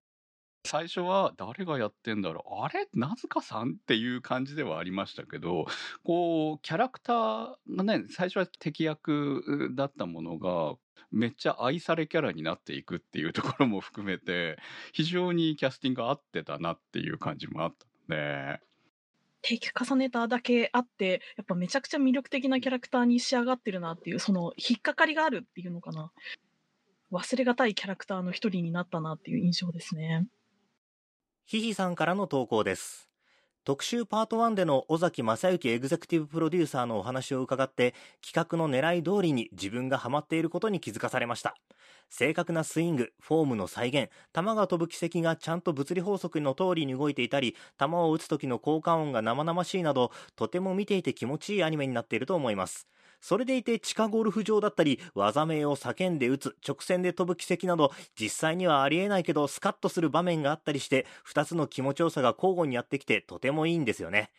[0.66, 2.87] 最初は誰がやってんだろうあれ？
[2.92, 3.70] 名塚さん？
[3.70, 5.66] っていう感じではありましたけど
[6.05, 10.74] こうキャラクターがね最初は敵役だったものが
[11.11, 14.59] めっちゃ愛されキャラになっていくっていうところも含めて
[14.92, 18.61] 非常にキャスティングが合ってたなっていう感じもあったので
[19.42, 26.11] 定期重ねただけあって、やっぱめちゃくちゃ魅力的なキャラクターに仕上がってるなっていう、その引っかかりがあるっていうのかな。
[27.12, 30.26] 忘れがたいキャラクターの一人になったなっていう印象ですね。
[31.48, 33.09] ひひさんからの投稿です。
[33.64, 41.54] 特集パート1での尾崎正幸エグゼクティブプロデューサーのお話を伺って企画の狙い通りに自分がハマっていることに気づかされました。
[42.11, 52.88] 正確なスイング、フォームの再現、球が飛ぶ軌跡がちゃんと物理法則の通りに動いていたり、球を打つ時の効果音が生々しいなど、とても見ていて気持ちいいアニメになっていると思います。
[53.20, 64.31] それでいて地下ゴルフ場だったり、技名を叫んで打つ、直線で飛ぶ軌跡など、実際にはありえないけどスカッとする場面があったりして、二つの気持ちよさが交互にやってきてとてもいいんですよね。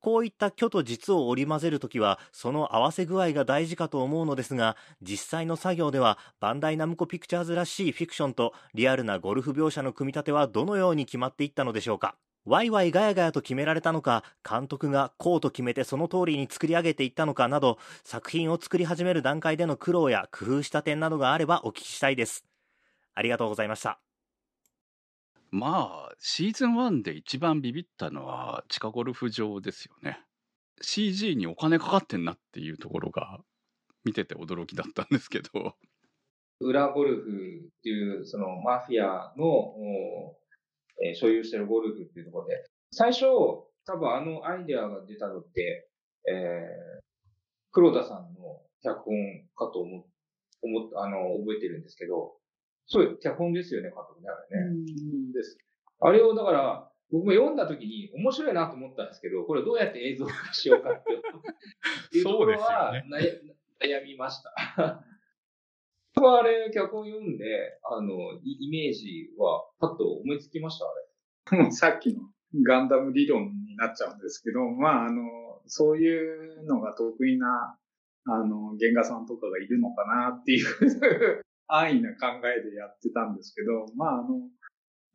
[0.00, 12.16] こういった虚と実を織り交ぜるときは、その合わせ具合が大事かと思うのですが、実際の作業では、バンダイナムコピクチャーズらしいフィクションとリアルなゴルフ描写の組み立てはどのように決まっていったのでしょうか。
[12.46, 22.44] ワイワイガヤガヤと決められたのか、監督がこうと決めてその通りに作り上げていったのかなど、作品を作り始める段階での苦労や工夫した点などがあればお聞きしたいです。
[23.14, 23.98] ありがとうございました。
[25.50, 30.20] まあ、シーズン1で一番ビビったのは地下ゴルフ場ですよね。
[30.82, 33.40] CG にお金かかってんなっていうところが
[34.04, 35.76] 見てて驚きだったんですけど。
[36.60, 40.36] 裏ゴルフっていう、そのマフィアの、お
[41.02, 43.26] えー所有してるゴルフっていうところで、最初、
[43.86, 45.88] 多分あのアイデアが出たのって、
[46.28, 47.02] えー、
[47.72, 49.14] 黒田さんの脚本
[49.56, 50.04] かと思っ、
[50.62, 52.36] 思っあの、覚えてるんですけど、
[52.86, 55.32] そう、脚本ですよね、監督ね、あれね。
[55.32, 55.58] です。
[56.00, 65.04] あれをだから、僕も読んだ時に面白いなと思ったんですけど、これどうやって映像化しようかっていうところは そう悩悩みました。
[66.14, 67.44] 僕はあれ、脚本読んで、
[67.90, 70.86] あの、イメージはパッと思いつきました、
[71.52, 71.70] あれ。
[71.72, 72.22] さっきの
[72.66, 75.22] ガンダム理論になっちゃうんですけど、まあ、あの、
[75.66, 77.76] そういうのが得意な、
[78.26, 84.48] あの、原画さんとかがいるのかなっていう安易な考えでやってたんですけど、まあ、あの、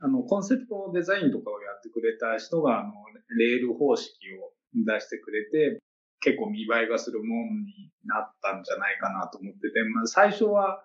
[0.01, 2.91] あの、コンセプトデザインとかをやってくれた人が、あの、
[3.37, 5.79] レール方式を出してくれて、
[6.21, 10.83] 結構見栄えがするもんになったんじゃないかなと思ってて、まあ、最初は、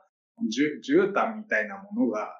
[0.48, 2.34] じゅ絨毯みたいなものが、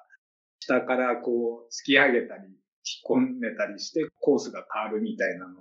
[0.59, 5.59] 下からこう、突き上げたり、引っ込んでたりして、コースが変わるみたいなの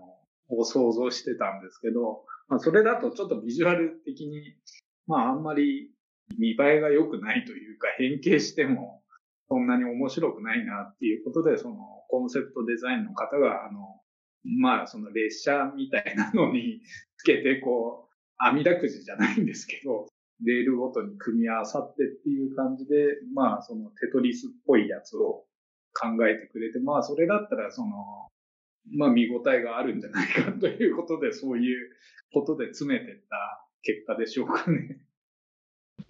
[0.48, 4.56] を想像してたんですけど、まあ、それだとちょっとビジュアル的に、
[5.06, 5.90] まあ、あんまり
[6.38, 9.02] 見栄えが良くないというか、変形しても、
[9.48, 11.76] そんなに面白くないなっていうことで、その
[12.08, 14.00] コンセプトデザインの方が、あの、
[14.44, 16.80] まあ、その列車みたいなのに
[17.16, 20.06] つけて、こう、網だくじじゃないんですけど、
[20.42, 25.44] レールごとに組み合わさってっていう感じで、まあ、そのテトリスっぽいやつを
[25.94, 27.88] 考えてくれて、まあ、それだったら、その、
[28.96, 31.90] まあ、見応えがあるんじゃないかということで、そういう
[32.32, 34.98] ことで詰めてった結果でしょうかね。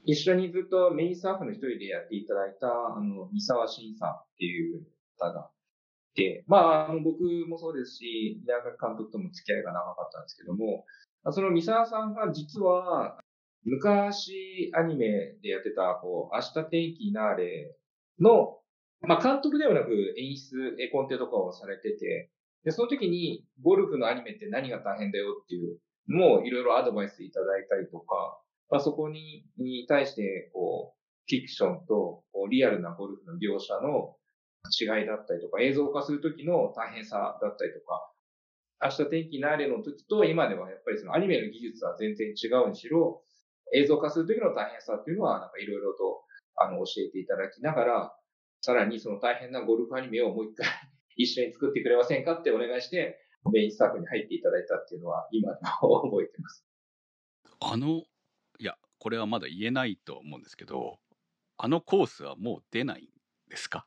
[0.06, 4.86] 一緒にずっとメインスタッフの一人でやっていただいた、あの、三沢慎さんっていう
[5.18, 5.50] 方が
[6.14, 10.84] いて、まあ、あの、僕もそうですし、宮川監督とも付き合いが長かったんですけども、
[11.30, 13.18] その三沢さんが実は、
[13.64, 17.76] 昔アニメでやってた、こう、明日天気なーれ
[18.20, 18.58] の、
[19.00, 22.30] まあ、監督ではなく演出、絵コンテとかをされてて、
[22.64, 34.16] で、その時に、ゴルフのアニメって何が大変だよっていうのをいろいろアドバイスいただいたりとか、まあ、そこに、に対して、こう、フィクションとこうリアルなゴルフの描写の
[34.68, 38.10] 違いだったりとか、映像化するときの大変さだったりとか、
[38.82, 43.22] 明日天気なれの時と今ではやっぱりそのアニメの技術は全然違うにしろ、
[43.72, 46.24] 映像化するときの大変さっていうのはなんかいろいろと
[46.56, 48.16] あの教えていただきながら、
[48.60, 50.66] さらにその大変なゴルフアニメをもう一回
[51.16, 53.20] 一緒に作ってくれませんかってお願いして、
[53.52, 56.64] メインスタッフに入っていただいたっていうのは今でも覚えてます。
[57.60, 58.04] あの、
[58.58, 60.98] いや、これはまだ言えないと思うんですけど、
[61.56, 63.08] あのコースはもう出ないん
[63.48, 63.86] ですか？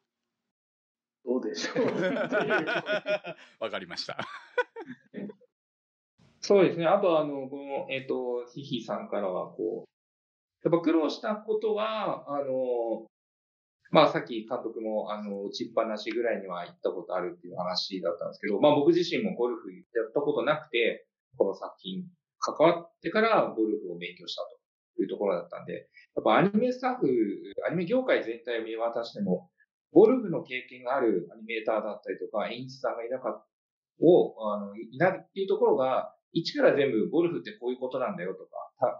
[1.25, 1.85] どうでしょう
[3.59, 4.17] わかりました。
[6.47, 6.85] そうですね。
[6.85, 9.87] あと、あの、この、えっ、と、ヒヒさんからは、こう、
[10.63, 13.05] やっぱ苦労したことは、あの、
[13.91, 21.05] まあ、さっき監督も、あの、打ちっぱなしぐらいには行ったことあるっていう話だったんですけど、まあ、僕自身もゴルフやったことなくて、
[21.35, 22.05] この作品
[22.39, 24.41] 関わってからゴルフを勉強した
[24.95, 25.73] というところだったんで、
[26.15, 27.07] やっぱアニメスタッフ、
[27.67, 29.51] アニメ業界全体を見渡しても、
[29.91, 33.47] ゴルフの経験があるアニメーターだったりとか、演出さんがいなかった、
[33.99, 38.49] を、あの、いないっていうところが、一から全部ゴルフってこういうことなんだよとか、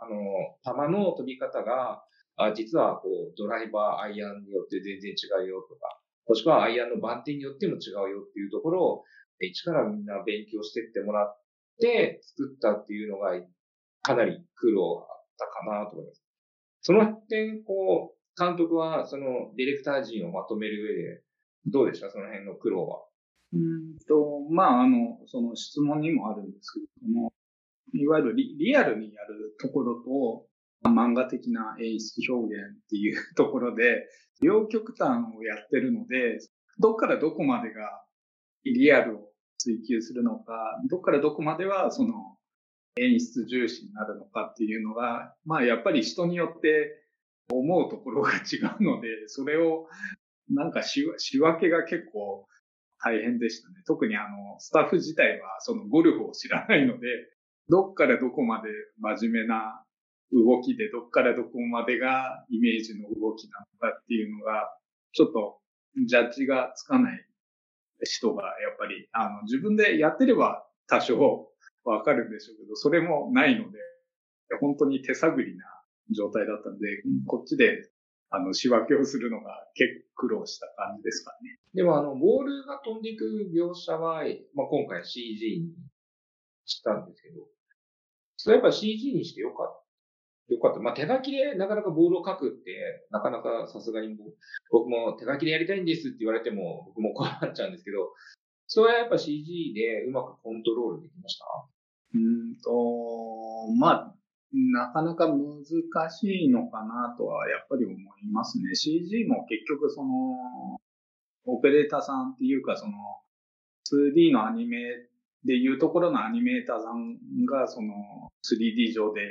[0.01, 2.03] あの、球の飛び方が、
[2.35, 9.03] あ実はこう、ドライバー、アイアンによって全然違うよとか、もしくはアイアンの番手によっても違うよっていうところを、
[9.39, 11.41] 一からみんな勉強してってもらっ
[11.79, 13.39] て作ったっていうのが、
[14.01, 16.23] かなり苦労あったかなと思います。
[16.81, 21.23] その点、こう、監督はそのディレクター陣をまとめる上で、
[21.65, 22.09] どうでした？
[22.09, 23.03] その辺の苦労は。
[23.53, 27.33] うんと、まあ、あの、その質問にもあるんですけれども、
[28.07, 30.47] いわゆるリアルにやるところと、
[30.89, 34.07] 漫画的な演出表現っていうところで、
[34.41, 36.39] 両極端をやってるので、
[36.79, 37.81] どっからどこまでが
[38.63, 40.53] リアルを追求するのか、
[40.89, 42.37] どっからどこまではその
[42.95, 47.03] 演出重視になるのかっていうのが、まあやっぱり人によって
[47.51, 49.87] 思うところが違うので、それを
[50.49, 52.47] なんか仕分けが結構
[53.03, 53.75] 大変でしたね。
[53.85, 57.07] 特にあの、スタッフ自体はそのゴルフを知らないので、
[57.69, 59.83] どっからどこまで真面目な
[60.31, 64.73] 動きで、どっからどこまでがイメージの動きなのかっていうのが、
[65.13, 65.59] ちょっと
[66.05, 67.25] ジャッジがつかない
[68.03, 71.49] 人が、やっぱり、あの、自分でやってれば多少
[71.83, 73.79] わかるんでしょうけど、それもないので、
[74.59, 75.65] 本当に手探りな
[76.15, 76.87] 状態だったんで、
[77.25, 77.89] こっちで、
[78.29, 81.59] あの、仕分けをするのが結構苦労した感じですかね。
[81.73, 85.73] でもあの、ボールが飛んでいく描写は、まあ、今回 CG に
[86.65, 87.47] したんですけど、
[88.47, 89.83] それやっぱ CG にしてよかっ
[90.47, 90.53] た。
[90.55, 90.79] よかった。
[90.79, 92.71] まあ、手書きでなかなかボールを書くって、
[93.11, 94.31] なかなかさすがに僕
[94.71, 98.13] 僕も手書きでやりたいんですって言われても、僕も困っちゃうんですけど、
[98.67, 101.45] それはやっぱ CG でうまくコントロールできました？
[102.15, 104.15] うんと、まあ、
[104.53, 105.65] なかなか難
[106.09, 107.97] しいのかなとはやっぱり思い
[108.31, 108.73] ますね。
[108.73, 110.79] CG も結局その、
[111.47, 112.93] オペレーターさんっていうかその、
[113.91, 114.77] 2D のアニメ
[115.47, 117.93] でいうところのアニメーターさんがその
[118.43, 119.21] 3D 上で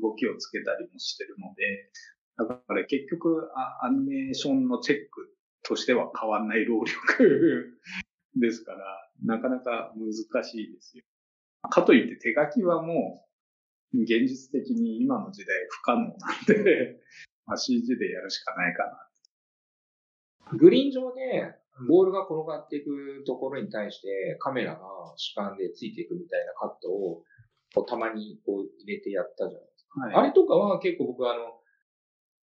[0.00, 1.90] 動きをつけたりもしてるので、
[2.38, 3.50] だから結局
[3.82, 7.78] アニメーションのチェックとしては変わんない労力
[8.38, 11.04] ですから、なかなか難しいですよ。
[11.68, 13.26] かといって手書きはも
[13.92, 17.00] う現実的に今の時代不可能なんで、
[17.44, 20.56] ま、CG でやるしかないかな。
[20.58, 21.56] グリーン上で
[21.88, 24.80] ボールが転がっていくところに対してカメラが
[25.16, 27.22] 主観でついていくみたいなカットを
[27.84, 30.00] たまにこう入れてやったじゃないですか。
[30.00, 31.60] はい、あれとかは結構僕はあの、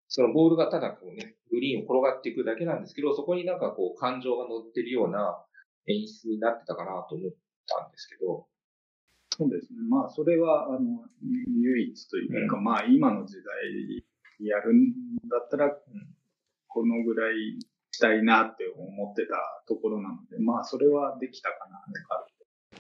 [0.08, 5.44] そのボールがただこうね、グリーンを転がっていくだけなんですけど、そこになんかこう感情が乗ってるような
[5.88, 7.32] 演出になってたかなと思っ
[7.68, 8.46] たんですけど、
[9.36, 9.80] そうですね。
[9.90, 14.94] まあ、それは、あの、唯一というか、うん、まあ、今の時代やるん
[15.28, 15.72] だったら、
[16.68, 17.58] このぐらい
[17.94, 19.38] したいなって思ってた
[19.68, 22.00] ところなので、まあ、それはできたかなって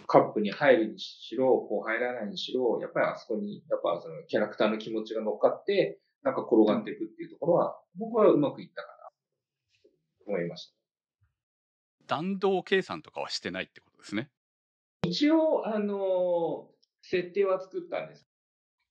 [0.07, 8.93] カップに入るにしろ、こう入らないにしろ、やっぱりあそこに、やっぱそのキャラクターの気持ちが乗っかって、なんか転がっていくっていうところは、僕はうまくいったかな、
[9.83, 9.89] と
[10.27, 10.75] 思いました。
[12.07, 14.29] 弾道計算とかはしてないってことですね。
[15.05, 18.27] 一応、あのー、設定は作ったんです。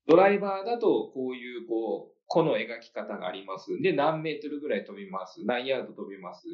[0.06, 3.78] ドライバーだと、こういう、こう、個の描き方があります。
[3.82, 5.44] で、何メートルぐらい飛びます。
[5.44, 6.46] 何ヤード飛びます。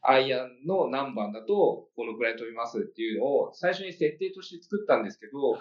[0.00, 5.60] アイアンの何番だと、このくらい飛びますっていうのを、最初に設定として作ったんですけど、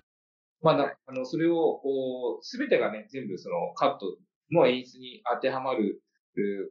[0.61, 4.17] まあ、あの、それを、こう、すべてがね、全部そのカット
[4.49, 6.01] の演出に当てはまる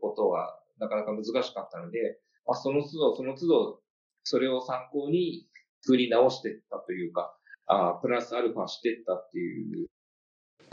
[0.00, 3.80] ことは、なかなか難しかったので、まあ、その都度、その都度、
[4.24, 5.46] それを参考に
[5.82, 7.36] 作り直していったというか、
[7.66, 9.88] あプラスアルファしていったっていう。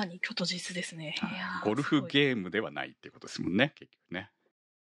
[0.06, 1.16] 何虚と実ですね。
[1.64, 4.30] ゴルフゲームではないっていうことですもんね、結局ね。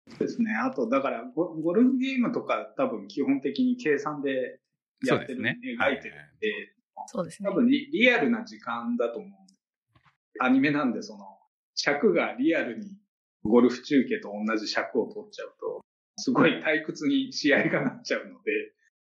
[0.09, 0.53] そうですね。
[0.55, 4.59] あと、だからゴ、ゴルフゲームとか多分基本的に計算で
[5.07, 6.75] やってる、ね、描いてるんで、
[7.07, 7.49] そうですね。
[7.49, 9.31] 多分リリアルな時間だと思う。
[10.41, 11.25] アニメなんで、その、
[11.75, 12.99] 尺がリアルに
[13.45, 15.85] ゴルフ中継と同じ尺を取っちゃうと、
[16.16, 18.53] すごい退屈に試合がなっちゃうので、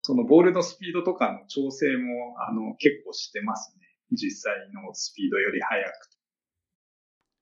[0.02, 3.85] そのボールのスピードとかの調整も、あの、結構してますね。
[4.12, 5.92] 実際のスピードより速く。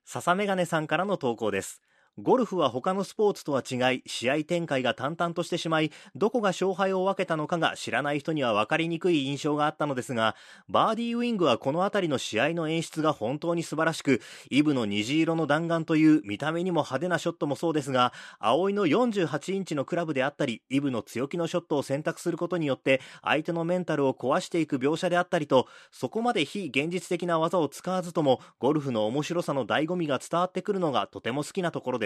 [0.04, 1.80] 笹メガネさんからの投稿です。
[2.20, 10.36] ゴルフは他のスポーツとは違い、試合展開が淡々としてしまい、どこが勝敗を分けたのかが知らない人には分かりにくい印象があったのですが、
[10.68, 32.03] バーディーウィングはこの辺りの試合の演出が本当に素晴らしく、イブの虹色の弾丸という見た目にも派手なショットもそうですが、葵の48インチのクラブであったり、イブの強気のショットを選択することによって、相手のメンタルを壊していく描写であったりと、そこまで非現実的な技を使わずとも、ゴルフの面白さの醍醐味が伝わってくるのがとても好きなところです。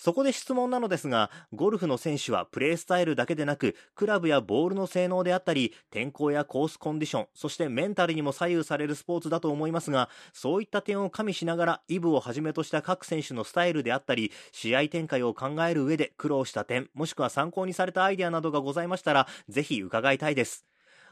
[0.00, 20.69] そこで質問なのですが、ゴルフの選手はプレースタイルだけでなく、クラブやボールの性能であったり、天候やコースコンディション、そしてメンタルにも左右されるスポーツだと思いますが、そういった点を加味しながら、イブをはじめとした各選手のスタイルであったり、試合展開を考える上で苦労した点、もしくは参考にされたアイデアなどがございましたら、ぜひ伺いたいです。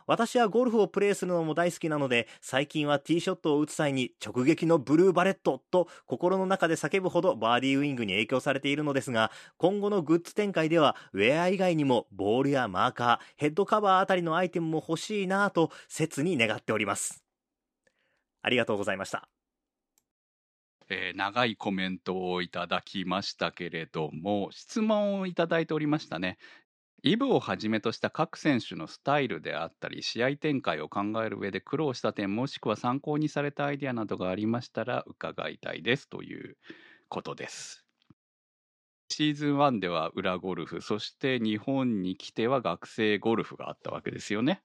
[0.08, 17.22] 私はゴルフをプレーするのも大好きなので、最近はティーショットを打つ際に直撃のブルーバレットと心の中で叫ぶほどバーディーウィングに影響されているのですが、今後のグッズ展開ではウェア以外にもボールやマーカー、ヘッドカバーあたりのアイテムも欲しいなぁと切に願っております。
[18.40, 19.28] ありがとうございました。
[20.88, 26.38] えー、長いコメントをいただきましたけれども、質問をいただいておりましたね。
[27.02, 36.56] イブをはじめとした各選手のスタイルであったり、試合展開を考える上で苦労した点、もしくは参考にされたアイデアなどがありましたら伺いたいですという
[37.08, 37.84] ことです。
[39.10, 44.62] シーズン1では裏ゴルフ、そして日本に来ては学生ゴルフがあったわけですよね。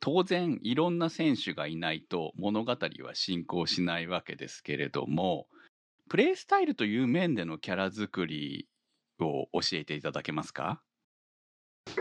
[0.00, 5.48] 当然、いろんな選手がいないと物語は進行しないわけですけれども、
[6.08, 8.68] プレイスタイルという面でのキャラ作り
[9.20, 10.82] を教えていただけますか？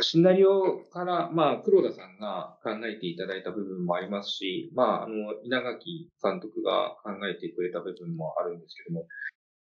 [0.01, 9.07] シナリオから、まあ、黒田さんが考えていただいた部分もありますし、まあ、あの、稲垣監督が考えてくれた部分もあるんですけども、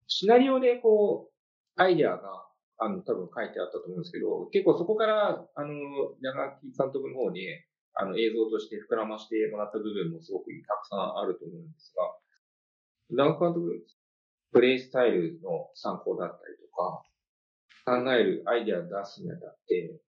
[0.06, 2.46] シナリオでこう、アイデアが、
[2.78, 5.72] あの、多分書いてあったと思うんですけど、結構そこから、あの、
[6.20, 13.86] 稲垣監督の方で、あの、映像として膨らましてもらった部分もすごくたくさんあると思うんですが、稲垣監督、
[14.52, 17.02] プレイスタイルの参考だったりとか、
[17.84, 20.00] 考えるアイデアを出すにあたって、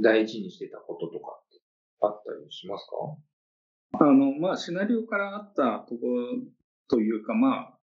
[0.00, 1.60] 大事にしてたこととかって
[2.00, 4.04] あったりしますか？
[4.04, 6.40] あの、まあ、シナリオからあったところ
[6.88, 7.78] というか、まあ、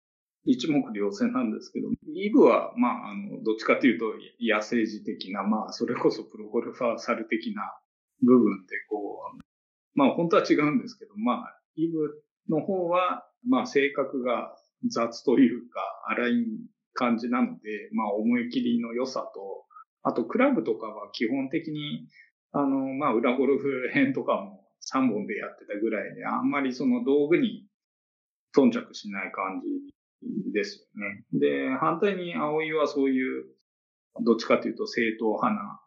[0.45, 4.07] 一目瞭然なんですけど、イブは、まあ、あの、どっちかというと、
[4.41, 7.63] 野生児的な、まあ、それこそプロゴルファーサル的な
[8.23, 9.41] 部分で、こう、
[9.95, 14.57] まあ、本当は違うんですけど、まあ、イブの方は、まあ、性格が
[14.91, 16.47] 雑というか、荒い
[16.95, 19.67] 感じなので、まあ、思い切りの良さと、
[20.03, 22.09] あと、クラブとかは基本的に、
[22.53, 27.67] あの、まあ、裏ゴルフ編とかも3本でやってたぐらいで、あんまりその道具に
[28.55, 31.25] 頓着しない感じですよね。
[31.33, 33.45] で、反対に葵はそういう、
[34.25, 35.81] どっちかというと正統派な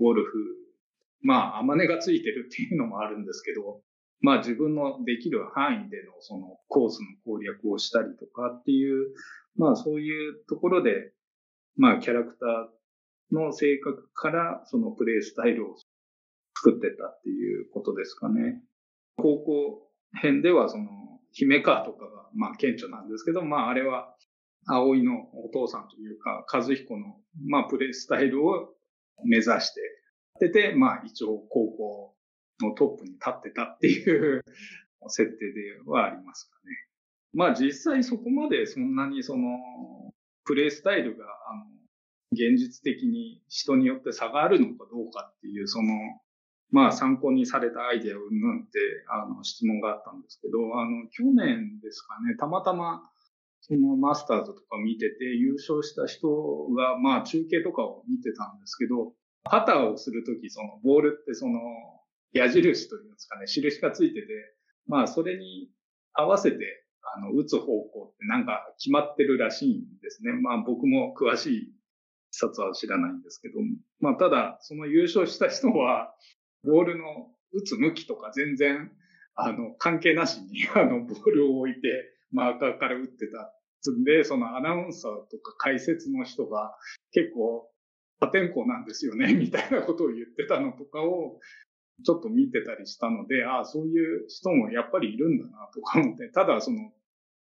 [0.00, 0.32] ゴルフ、
[1.22, 3.80] まあ、甘根がついてるっていうのもあるんですけど、
[4.20, 9.12] まあ自分のできる範囲でのそのコースの攻略をしたりとかっていう、
[9.56, 11.12] まあそういうところで、
[11.76, 12.75] まあキャラクター
[13.32, 15.76] の性格からそのプレイスタイルを
[16.56, 18.62] 作ってたっていうことですかね。
[19.16, 19.88] 高校
[20.20, 20.84] 編ではその
[21.32, 24.14] 姫川とかがまあ顕著なんですけど、まああれは
[24.66, 25.12] 葵の
[25.44, 27.16] お父さんというか、和彦の
[27.46, 28.74] まあプレイスタイルを
[29.24, 29.80] 目指して
[30.40, 32.14] やってて、まあ一応高校
[32.60, 34.44] のトップに立ってたっていう
[35.08, 36.76] 設定ではありますかね。
[37.32, 39.58] まあ実際そこまでそんなにその
[40.44, 41.75] プレイスタイルがあの
[42.32, 45.88] 現実的に人によって差があるのかどうかっていうその
[46.70, 53.02] まあ参考にされたアイデアをうんぬんってあの質問があったんですけど、あの去年ですかね、たまたま
[53.60, 56.28] そのマスターズとか見てて優勝した人
[56.76, 59.12] がまあ中継とかを見てたんですけど、
[59.44, 61.60] パターをするときそのボールってその
[62.32, 64.26] 矢印というんですかね、印がついてて、
[64.88, 65.70] まあそれに
[66.14, 66.58] 合わせて
[67.14, 70.32] あの打つ方向ってなんか決まってるらしいんですね。
[70.32, 71.75] まあ僕も詳しい
[72.36, 73.54] 冊は知らないんですけど、
[74.00, 76.14] まあただその優勝した人は
[76.64, 77.04] ボールの
[77.52, 78.90] 打つ向きとか全然
[79.34, 83.52] あの関係なしに あのボールを置いてマーカーから打ってた。
[83.92, 86.74] んで、そのアナウンサーとか解説の人が
[87.12, 87.70] 結構
[88.20, 91.40] 破天荒なんですよね、 みたいなことを言ってたのとかを
[92.04, 96.92] ちょっと見てたりしたので、ああ、そういう人もやっぱりいるんだなとか思って、ただその、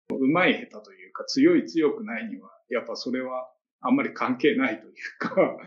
[0.10, 3.50] うまい下手というか強い強くないには、やっぱそれは
[3.82, 5.34] あんまり関係ないというか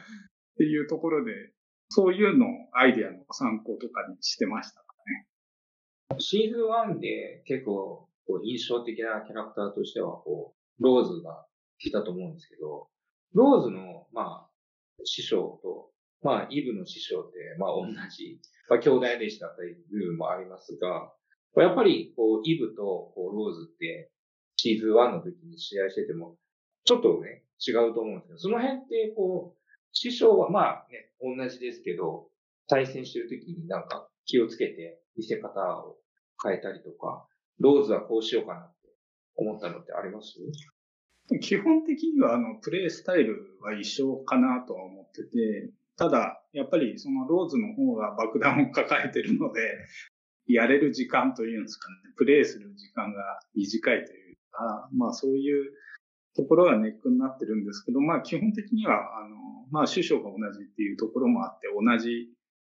[0.55, 1.53] っていうところで、
[1.89, 6.19] そういうのをアイディアの参考とかにしてましたかね。
[6.19, 8.09] シーズン1で結構
[8.45, 11.47] 印象的なキャラクターとしては、こう、ローズが
[11.79, 12.89] 来たと思うんですけど、
[13.35, 14.51] ローズの、まあ、
[15.05, 15.91] 師匠と、
[16.23, 21.13] まあ、イブの師匠って、まあ、同じ、まあ、兄弟弟子だったり部分もありますが、
[21.57, 24.11] やっぱり、こう、イブと、こう、ローズって、
[24.57, 26.37] シーズン1の時に試合してても、
[26.85, 29.61] ちょっとね、違うと思うんですけど、その辺って、こう、
[29.93, 32.29] 師匠は、まあね、同じですけど、
[32.69, 35.97] 対戦してる時になんか気をつけて見せ方を
[36.43, 37.27] 変えたりとか、
[37.59, 38.89] ローズはこうしようかなって
[39.37, 40.39] 思ったのってあります？
[41.41, 49.61] 基本的には、あの、プレイスタイルは一緒かなとは思ってて、ただ、やっぱりそのローズの方が爆弾を抱えてるので、
[50.47, 55.73] やれる時間というんですかね、プレイする時間が短いというか、まあそういう
[56.37, 59.37] ところがネックになってるんですけど、まあ基本的には、あの、
[59.70, 62.28] まあ師匠が同じっていうところもあって、同じ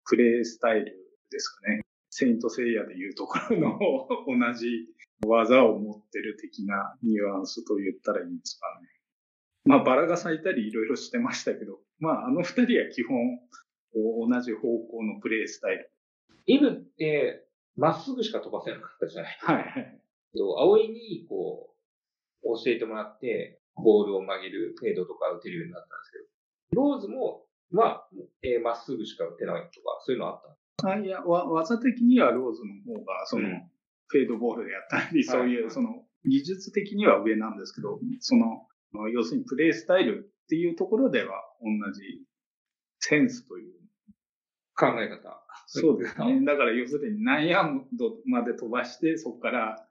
[0.05, 0.85] プレイスタイル
[1.29, 1.81] ですかね。
[2.09, 3.79] セイントセイヤでいうところの
[4.27, 4.87] 同じ
[5.25, 8.87] 技を持ってる的なニュアンスと言ったらいいんですかね。
[9.63, 13.39] まあバラが咲いたりいろいろしてましたけど、まああの二人は基本
[13.93, 15.91] 同じ方向のプレイスタイル。
[16.47, 17.45] イブって、
[17.77, 19.99] まっすぐしか飛ばせなかったじゃないはいはい。
[20.33, 21.70] 葵に、こう、
[22.43, 26.17] 教えてもらって、ボールを曲げる、フェードとか打てるようになったんですけ
[26.75, 28.07] ど、ローズも、まあ、
[28.43, 30.41] えーまっすぐしか打てないとか、そういうのあっ
[30.77, 33.71] たあいや、わ、技的にはローズの方が、その、うん
[34.13, 38.67] フェードボールでやったり、そういう、はいその、技術的には上なんですけど、その、
[39.09, 42.01] 要するにプレイスタイルっっていうところでは同じ
[42.99, 43.71] センスという。
[44.75, 45.41] 考え方。
[45.65, 46.43] そうですね。
[46.43, 49.87] だから要するに何ヤードまで飛ばして、そこから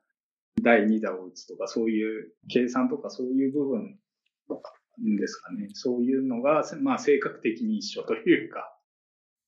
[0.62, 3.98] 第2打を打つとか、そういう計算とかそういう部分
[5.18, 5.68] ですかね。
[5.74, 8.76] そういうのが、まあ性格的に一緒というか、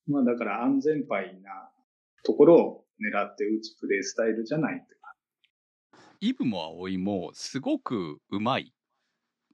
[0.06, 1.70] まあだから安全牌な
[2.24, 5.14] ところを狙って打つプレースタイルじゃないとか。
[6.20, 8.72] イブも葵もすごくうまい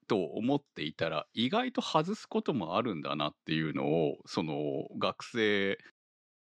[0.07, 4.55] と思っていたら意外と外すこともあるんだなっていうのをその
[4.99, 5.79] 学生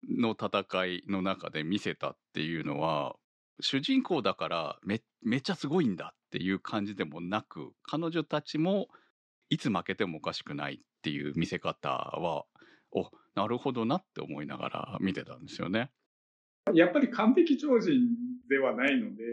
[0.09, 3.15] の戦いの中で見せたっていうのは
[3.61, 8.87] 主人公だからめめっちゃすごいんだっていう感じでもなく彼女たちも
[9.49, 12.45] いつ負けてもおかしくないっていう見せ方は
[12.91, 15.91] おなるほどなって思いながら見てたんですよね。
[16.73, 17.99] やっぱり完璧超人
[18.49, 19.23] ではないので、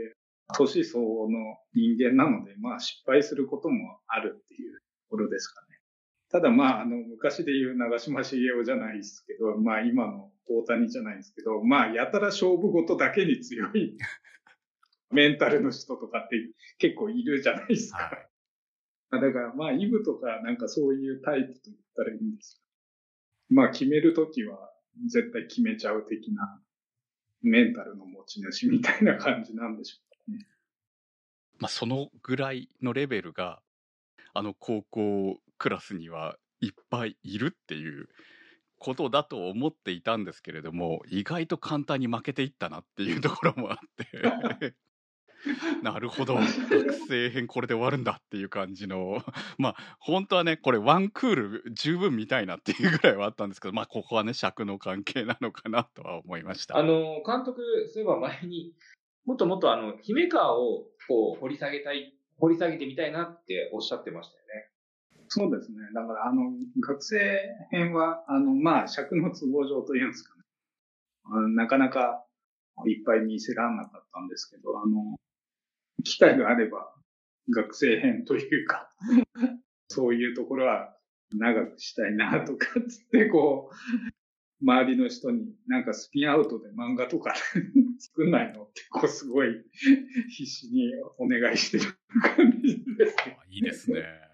[0.54, 1.38] 年相応の
[1.74, 5.67] 人間なので、まあ失敗することもあるっていうところですかね。
[6.30, 13.96] ただまあ、あの、昔で言う長嶋茂雄じゃないですけど、まあ今の大谷じゃないですけど、まあやたら勝負事だけに強い
[15.10, 16.36] メンタルの人とかって
[16.78, 18.28] 結構いるじゃないですか。
[19.10, 22.62] だからまあイブとかなんかそういうタイプと言ったらいいんですか。
[23.48, 24.70] まあ決めるときは
[25.06, 26.62] 絶対決めちゃう的な
[27.40, 30.46] メンタルの持ち主みたいな感じなんでしょうかね。
[31.58, 33.62] まあ、そのぐらいのレベルが
[34.34, 38.08] あの高校クラスにはいっぱいいるっていう
[38.78, 44.74] ことだと思っていたんですけれども意外と簡単に負けていったなっていうところもあって
[45.82, 49.22] なるほど学生編これで終わるんだっていう感じの
[49.56, 56.76] まあ本当はねこれワンクール十分見たいなっていうぐらいはあったんですけどまあここはね尺の関係なのかなとは思いました。
[56.76, 58.74] あの、監督、そういえば前に、
[59.24, 64.67] もっともっとあの、姫川をこう掘り下げたい、掘り下げてみたいなっておっしゃってましたよね。
[65.28, 65.78] そうですね。
[65.94, 67.18] だから、あの、学生
[67.70, 70.42] 編は、あの、まあ、尺の都合上というんですかね。
[71.30, 72.24] あのなかなか
[72.86, 75.16] いっぱい見せらんなかったんですけど、あの、
[76.04, 76.92] 機会があれば、
[77.50, 78.90] 学生編というか、
[79.88, 80.94] そういうところは
[81.32, 87.34] 長くしたいなとかつって、こう、周りの人になんかスピンアウトで漫画とか
[87.98, 89.64] 作んないのって、こうすごい
[90.28, 91.84] 必死にお願いしてる
[92.36, 93.16] 感じです。
[93.50, 94.27] いいですね。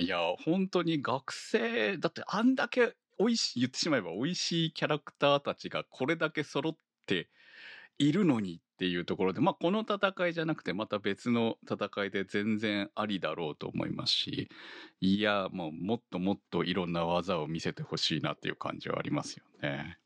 [0.00, 6.76] いや、本当に学生、だってあんだけ美味しい、言ってしまえば美味しいキャラクターたちがこれだけ揃っ
[7.06, 7.28] て
[7.98, 14.48] いるのにっていうところで、まあこの戦いじゃなくてまた別の戦いで全然ありだろうと思いますし、
[15.00, 19.98] いや、もうもっともっといろんな技を見せてほしいなっていう感じはありますよね。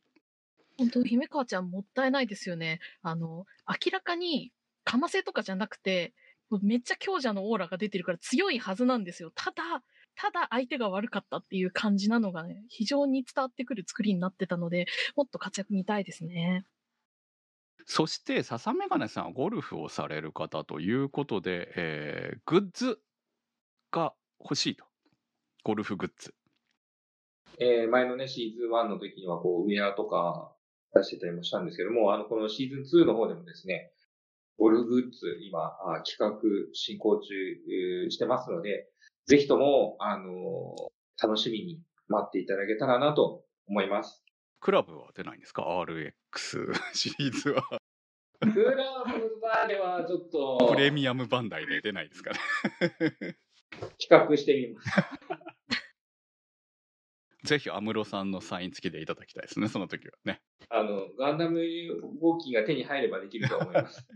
[0.77, 2.81] 本当、姫川ちゃんもったいないですよね。
[3.03, 6.15] あの、明らかに、かませとかじゃなくて、
[6.63, 9.31] めっちゃ強者のオーラが出てるから強いはずなんですよ。
[9.35, 9.83] ただ、
[10.15, 14.87] ただ相手が悪かったっていう感じなのがね、非常に伝わってくる作りになってたので、
[15.17, 16.67] もっと活躍見たいですね。
[17.87, 23.01] そして、笹メガネさんはゴルフをされる方ということで、えーグッズ
[23.91, 24.85] が欲しいと。
[25.65, 26.35] ゴルフグッズ。
[27.59, 30.57] えー前のね、シーズン1の時には、こう、ウェアとか
[30.95, 33.93] 出してたりもしたんですけども、あの、このシーズン2の方でもですね、
[34.59, 36.39] ゴルフグッズ、今、あ企画
[36.73, 38.89] 進行中えーしてますので、
[39.27, 44.25] ぜひとも、あのー楽しみに待っていただけたらなと思います。
[44.61, 46.13] クラブは出ないんですか ?RX
[46.93, 47.63] シリーズは。
[48.41, 52.39] クラブバではちょっと、プレミアムバンダイで出ないですかね。
[53.99, 54.91] 企画してみます。
[57.45, 60.41] ぜひ、安室さんのサイン付きでいただきたいですね、その時はね。
[60.71, 64.07] あの、ガンダムウォーキーが手に入ればできると思います。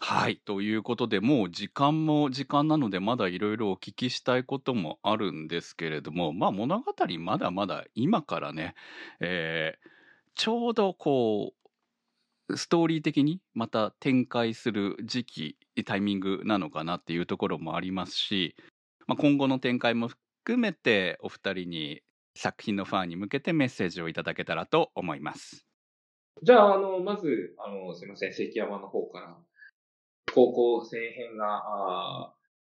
[0.00, 0.38] はい。
[0.38, 8.74] ということで、もう時間も時間なので、まだいろいろお聞きしたいこともあるんですけれども、まあ物語まだまだ今からね、
[9.20, 9.88] えー
[10.38, 11.52] ちょうどこ
[12.48, 18.54] う、ストーリー的にまた展開する時期、タイミングなのかなっていうところもありますし、
[19.08, 22.02] まあ、今後の展開も含めてお二人に
[22.36, 25.66] 作品のファンに向けてメッセージをいただけたらと思います。
[26.40, 29.36] じゃあ、あの、まず、あの、すいません、関山の方から、
[30.34, 31.62] 高校生編が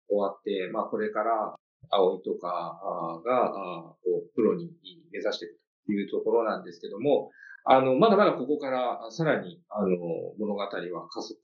[0.08, 1.54] 終わって、まあ、これから、
[1.90, 3.94] 葵とかが、
[4.34, 4.70] プロに
[5.12, 7.30] 目指していくというところなんですけども、
[7.64, 9.96] あの、まだまだここから、さらに、あの、
[10.38, 10.68] 物語は
[11.08, 11.38] 加速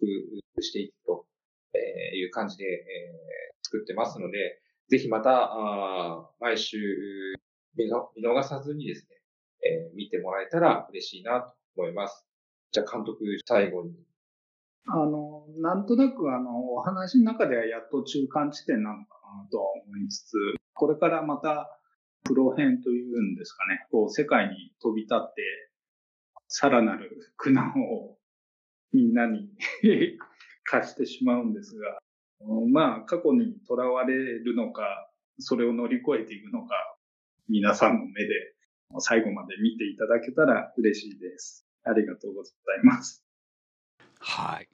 [0.60, 1.26] していくと
[2.14, 2.78] いう感じで、え
[3.62, 6.78] 作ってますので、ぜひまた、あ毎週
[7.76, 9.16] 見の見逃さずにですね、
[9.64, 12.24] え見てもらえたら嬉しいなと思います。
[12.72, 14.07] じゃあ監督、最後に。
[14.86, 20.34] あの、なんとなくあの、お話の中ではやっと中間地点なのかなとは思いつつ、
[20.74, 21.78] これからまた
[22.24, 25.42] プロ編というんですかね、こう世界に飛び立って、
[26.48, 28.16] さらなる苦難を
[28.92, 29.50] みんなに
[30.64, 31.98] 貸してしまうんですが、
[32.70, 36.74] まあ過去にとらわれるのか、それを乗り越えていくのか、
[37.48, 38.54] 皆さんの目で
[38.98, 41.66] 最後まで見ていただけたら嬉しいです。
[41.84, 43.27] ありがとうございます。
[44.20, 44.68] はい。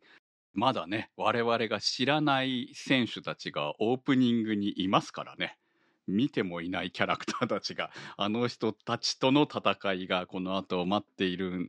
[0.53, 5.59] まだね、我々が知らない選手たちがオープニングにいますからね。
[6.07, 11.69] 見てもいないキャラクターたちが、あの人たちとの戦いがこの後待っているん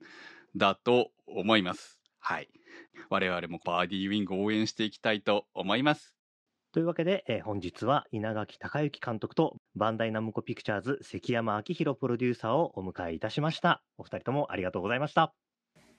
[0.55, 1.99] だと思います。
[2.19, 2.49] はい。
[3.09, 6.15] 我々もバーディーウィングを応援していきたいと思います。
[6.71, 13.82] というわけで、えー本日は稲垣隆之監督とバンダイナムコピクチャーズ関山明宏プロデューサーをお迎えいたしました。
[13.97, 15.45] お二人ともありがとうございました。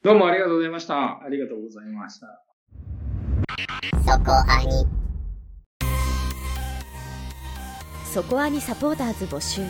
[0.03, 1.20] どうもありがとうございました。
[1.24, 2.42] ありがとうございました。
[4.05, 4.86] そこアニ
[8.12, 9.62] そこアニサポーターズ募集。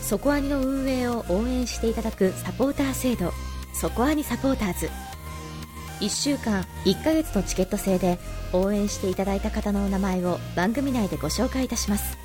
[0.00, 3.32] そこアニの運営を応援していただくサポーター制度。
[3.74, 4.88] そこアニサポーターズ。
[6.00, 8.18] 1週間1ヶ月のチケット制で
[8.52, 12.16] 応援していただいた方のお名前を番組内でご紹介いたします。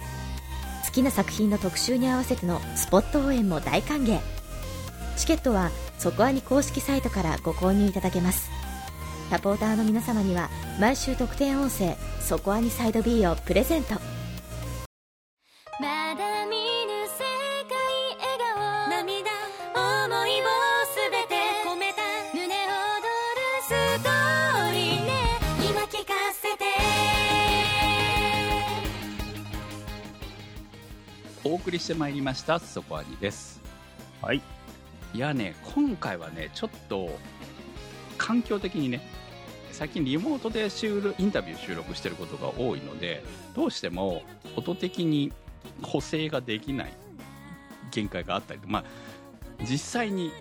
[0.86, 4.20] 好きな作品の特集に合わせてのスポット応援も大歓迎
[5.18, 8.50] チケットはそこアニ公式サイトからご購入いただけます。
[9.30, 10.50] サポーターの皆様には
[10.80, 13.96] 毎週特典音声「そこアニサイド B」をプレゼント。
[15.80, 17.24] まだ見ぬ世
[17.68, 17.76] 界
[18.20, 18.90] 笑顔。
[18.90, 19.32] 涙。
[19.74, 20.44] 思いを
[20.86, 21.34] すべて
[21.66, 22.02] 込めた。
[22.34, 23.70] 胸躍るス
[24.04, 25.12] トーリーね。
[25.68, 26.64] 今聞かせて。
[31.44, 33.60] お送りしてまいりました、そこアニです。
[34.22, 34.42] はい。
[35.14, 37.12] いやね、今回はね、ちょっと、
[38.18, 39.08] 環境的にね、
[39.72, 43.24] 最近リモートで収録インタビュー収録してることが多いので、
[43.56, 44.24] どうしても
[44.56, 45.32] 音的に
[45.84, 46.94] 補正ができない
[47.92, 48.84] 限界があったりと、まあ、
[49.64, 50.32] 実際に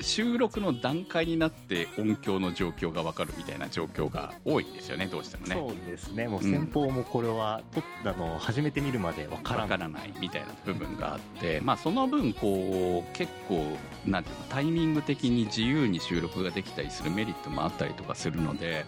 [0.00, 5.54] 収録の段階になって音響の状況がわかるみたいな状況が多いんですよね、どうしてもね。
[5.54, 6.28] そうですね。
[6.28, 9.62] もううん先方もこれは、とあの初めて見るまでわからない。
[9.62, 13.76] わからないみたいな部分があって、まあ、その分こう結構
[14.06, 18.84] なんていうのタイミング的に自由に収録ができたりするメリットもあったりとかするので、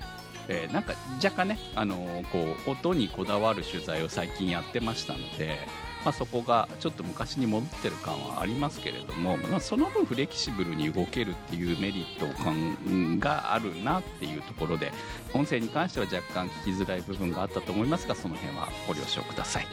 [0.48, 5.58] えーなんか若干ね、あのーこう音にこだわる取材を最近やってましたので、
[6.04, 14.92] まあ、そこがちょっと昔に戻ってる感はありますけれども、まあ、その分フレキシブルに動けるっていうメリット感があるなっていうところで
[15.32, 19.66] 音声に関しては若干聞きづらい部分があったと思いますがその辺はご了承ください。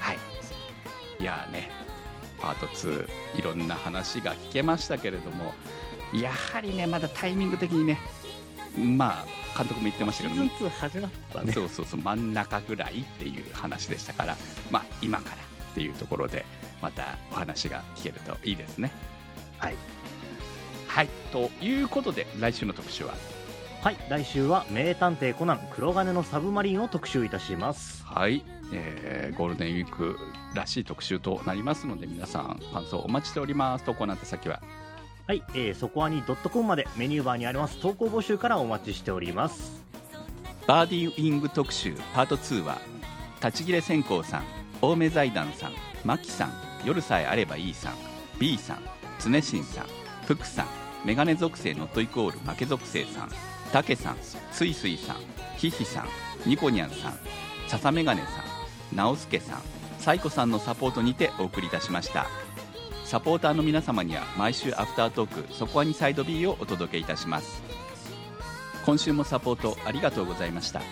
[0.00, 0.16] はい、
[1.20, 1.70] いやーね
[2.40, 3.08] パート2
[3.38, 5.54] いろんな話が聞けましたけれども
[6.12, 7.98] やはりねまだタイミング的にね
[8.76, 9.26] まあ
[9.56, 11.52] 監督も言ってましたけどシーズン2始まったね。
[11.52, 14.36] そうそうそう真ん中ぐらいっていう話でしたから
[14.70, 16.44] まあ今からっていうところで
[16.82, 18.90] またお話が聞けるといいですね
[19.58, 19.74] はい。
[20.86, 23.14] はいということで来週の特集は？
[23.82, 23.96] はい。
[24.08, 28.04] 来週は名探偵コナン黒金のサブマリンを特集いたします。
[28.04, 28.42] はい、
[28.72, 30.16] えーゴールデンウィーク
[30.54, 34.60] らしい特集となりますので皆さん感想お待ちしております投稿なんて先は？
[35.26, 35.42] はい。
[35.54, 39.84] えー、そこはに .com までメニューバーにあります投稿募集からお待ちしております。
[40.66, 42.78] バーディーウィング特集パート2は
[43.44, 44.44] 立ち切れ線香さん
[44.80, 45.72] 青梅財団さん
[46.04, 46.52] マキさん
[46.84, 47.94] 夜さえあればいいさん
[48.38, 48.78] B さん
[49.20, 49.86] 常新さん
[50.26, 50.66] 福さん
[51.04, 53.30] メガネ属性ノットイコール負け属性さん
[53.72, 54.16] たけさん
[54.52, 55.16] すいすいさん
[55.56, 56.08] ひひさん
[56.48, 57.18] ニコニャンさん
[57.66, 58.26] 笹メガネさ
[58.94, 59.62] ん直輔さん
[59.98, 62.26] サイコさんのサポートにてお送りいたしました。
[63.04, 67.62] サポーターの皆様には毎週アフタートークそこはにサイド B をお届けいたします。
[68.86, 70.82] 今週もサポートありがとうございました。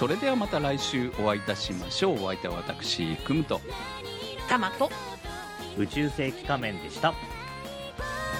[0.00, 2.14] それではまた来週お会いいたしましょう。
[2.14, 3.60] お相手は私クムと。
[4.48, 4.90] タマと。
[5.76, 7.12] 宇宙世紀仮面でした。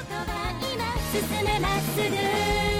[0.09, 2.80] 今進めまっすぐ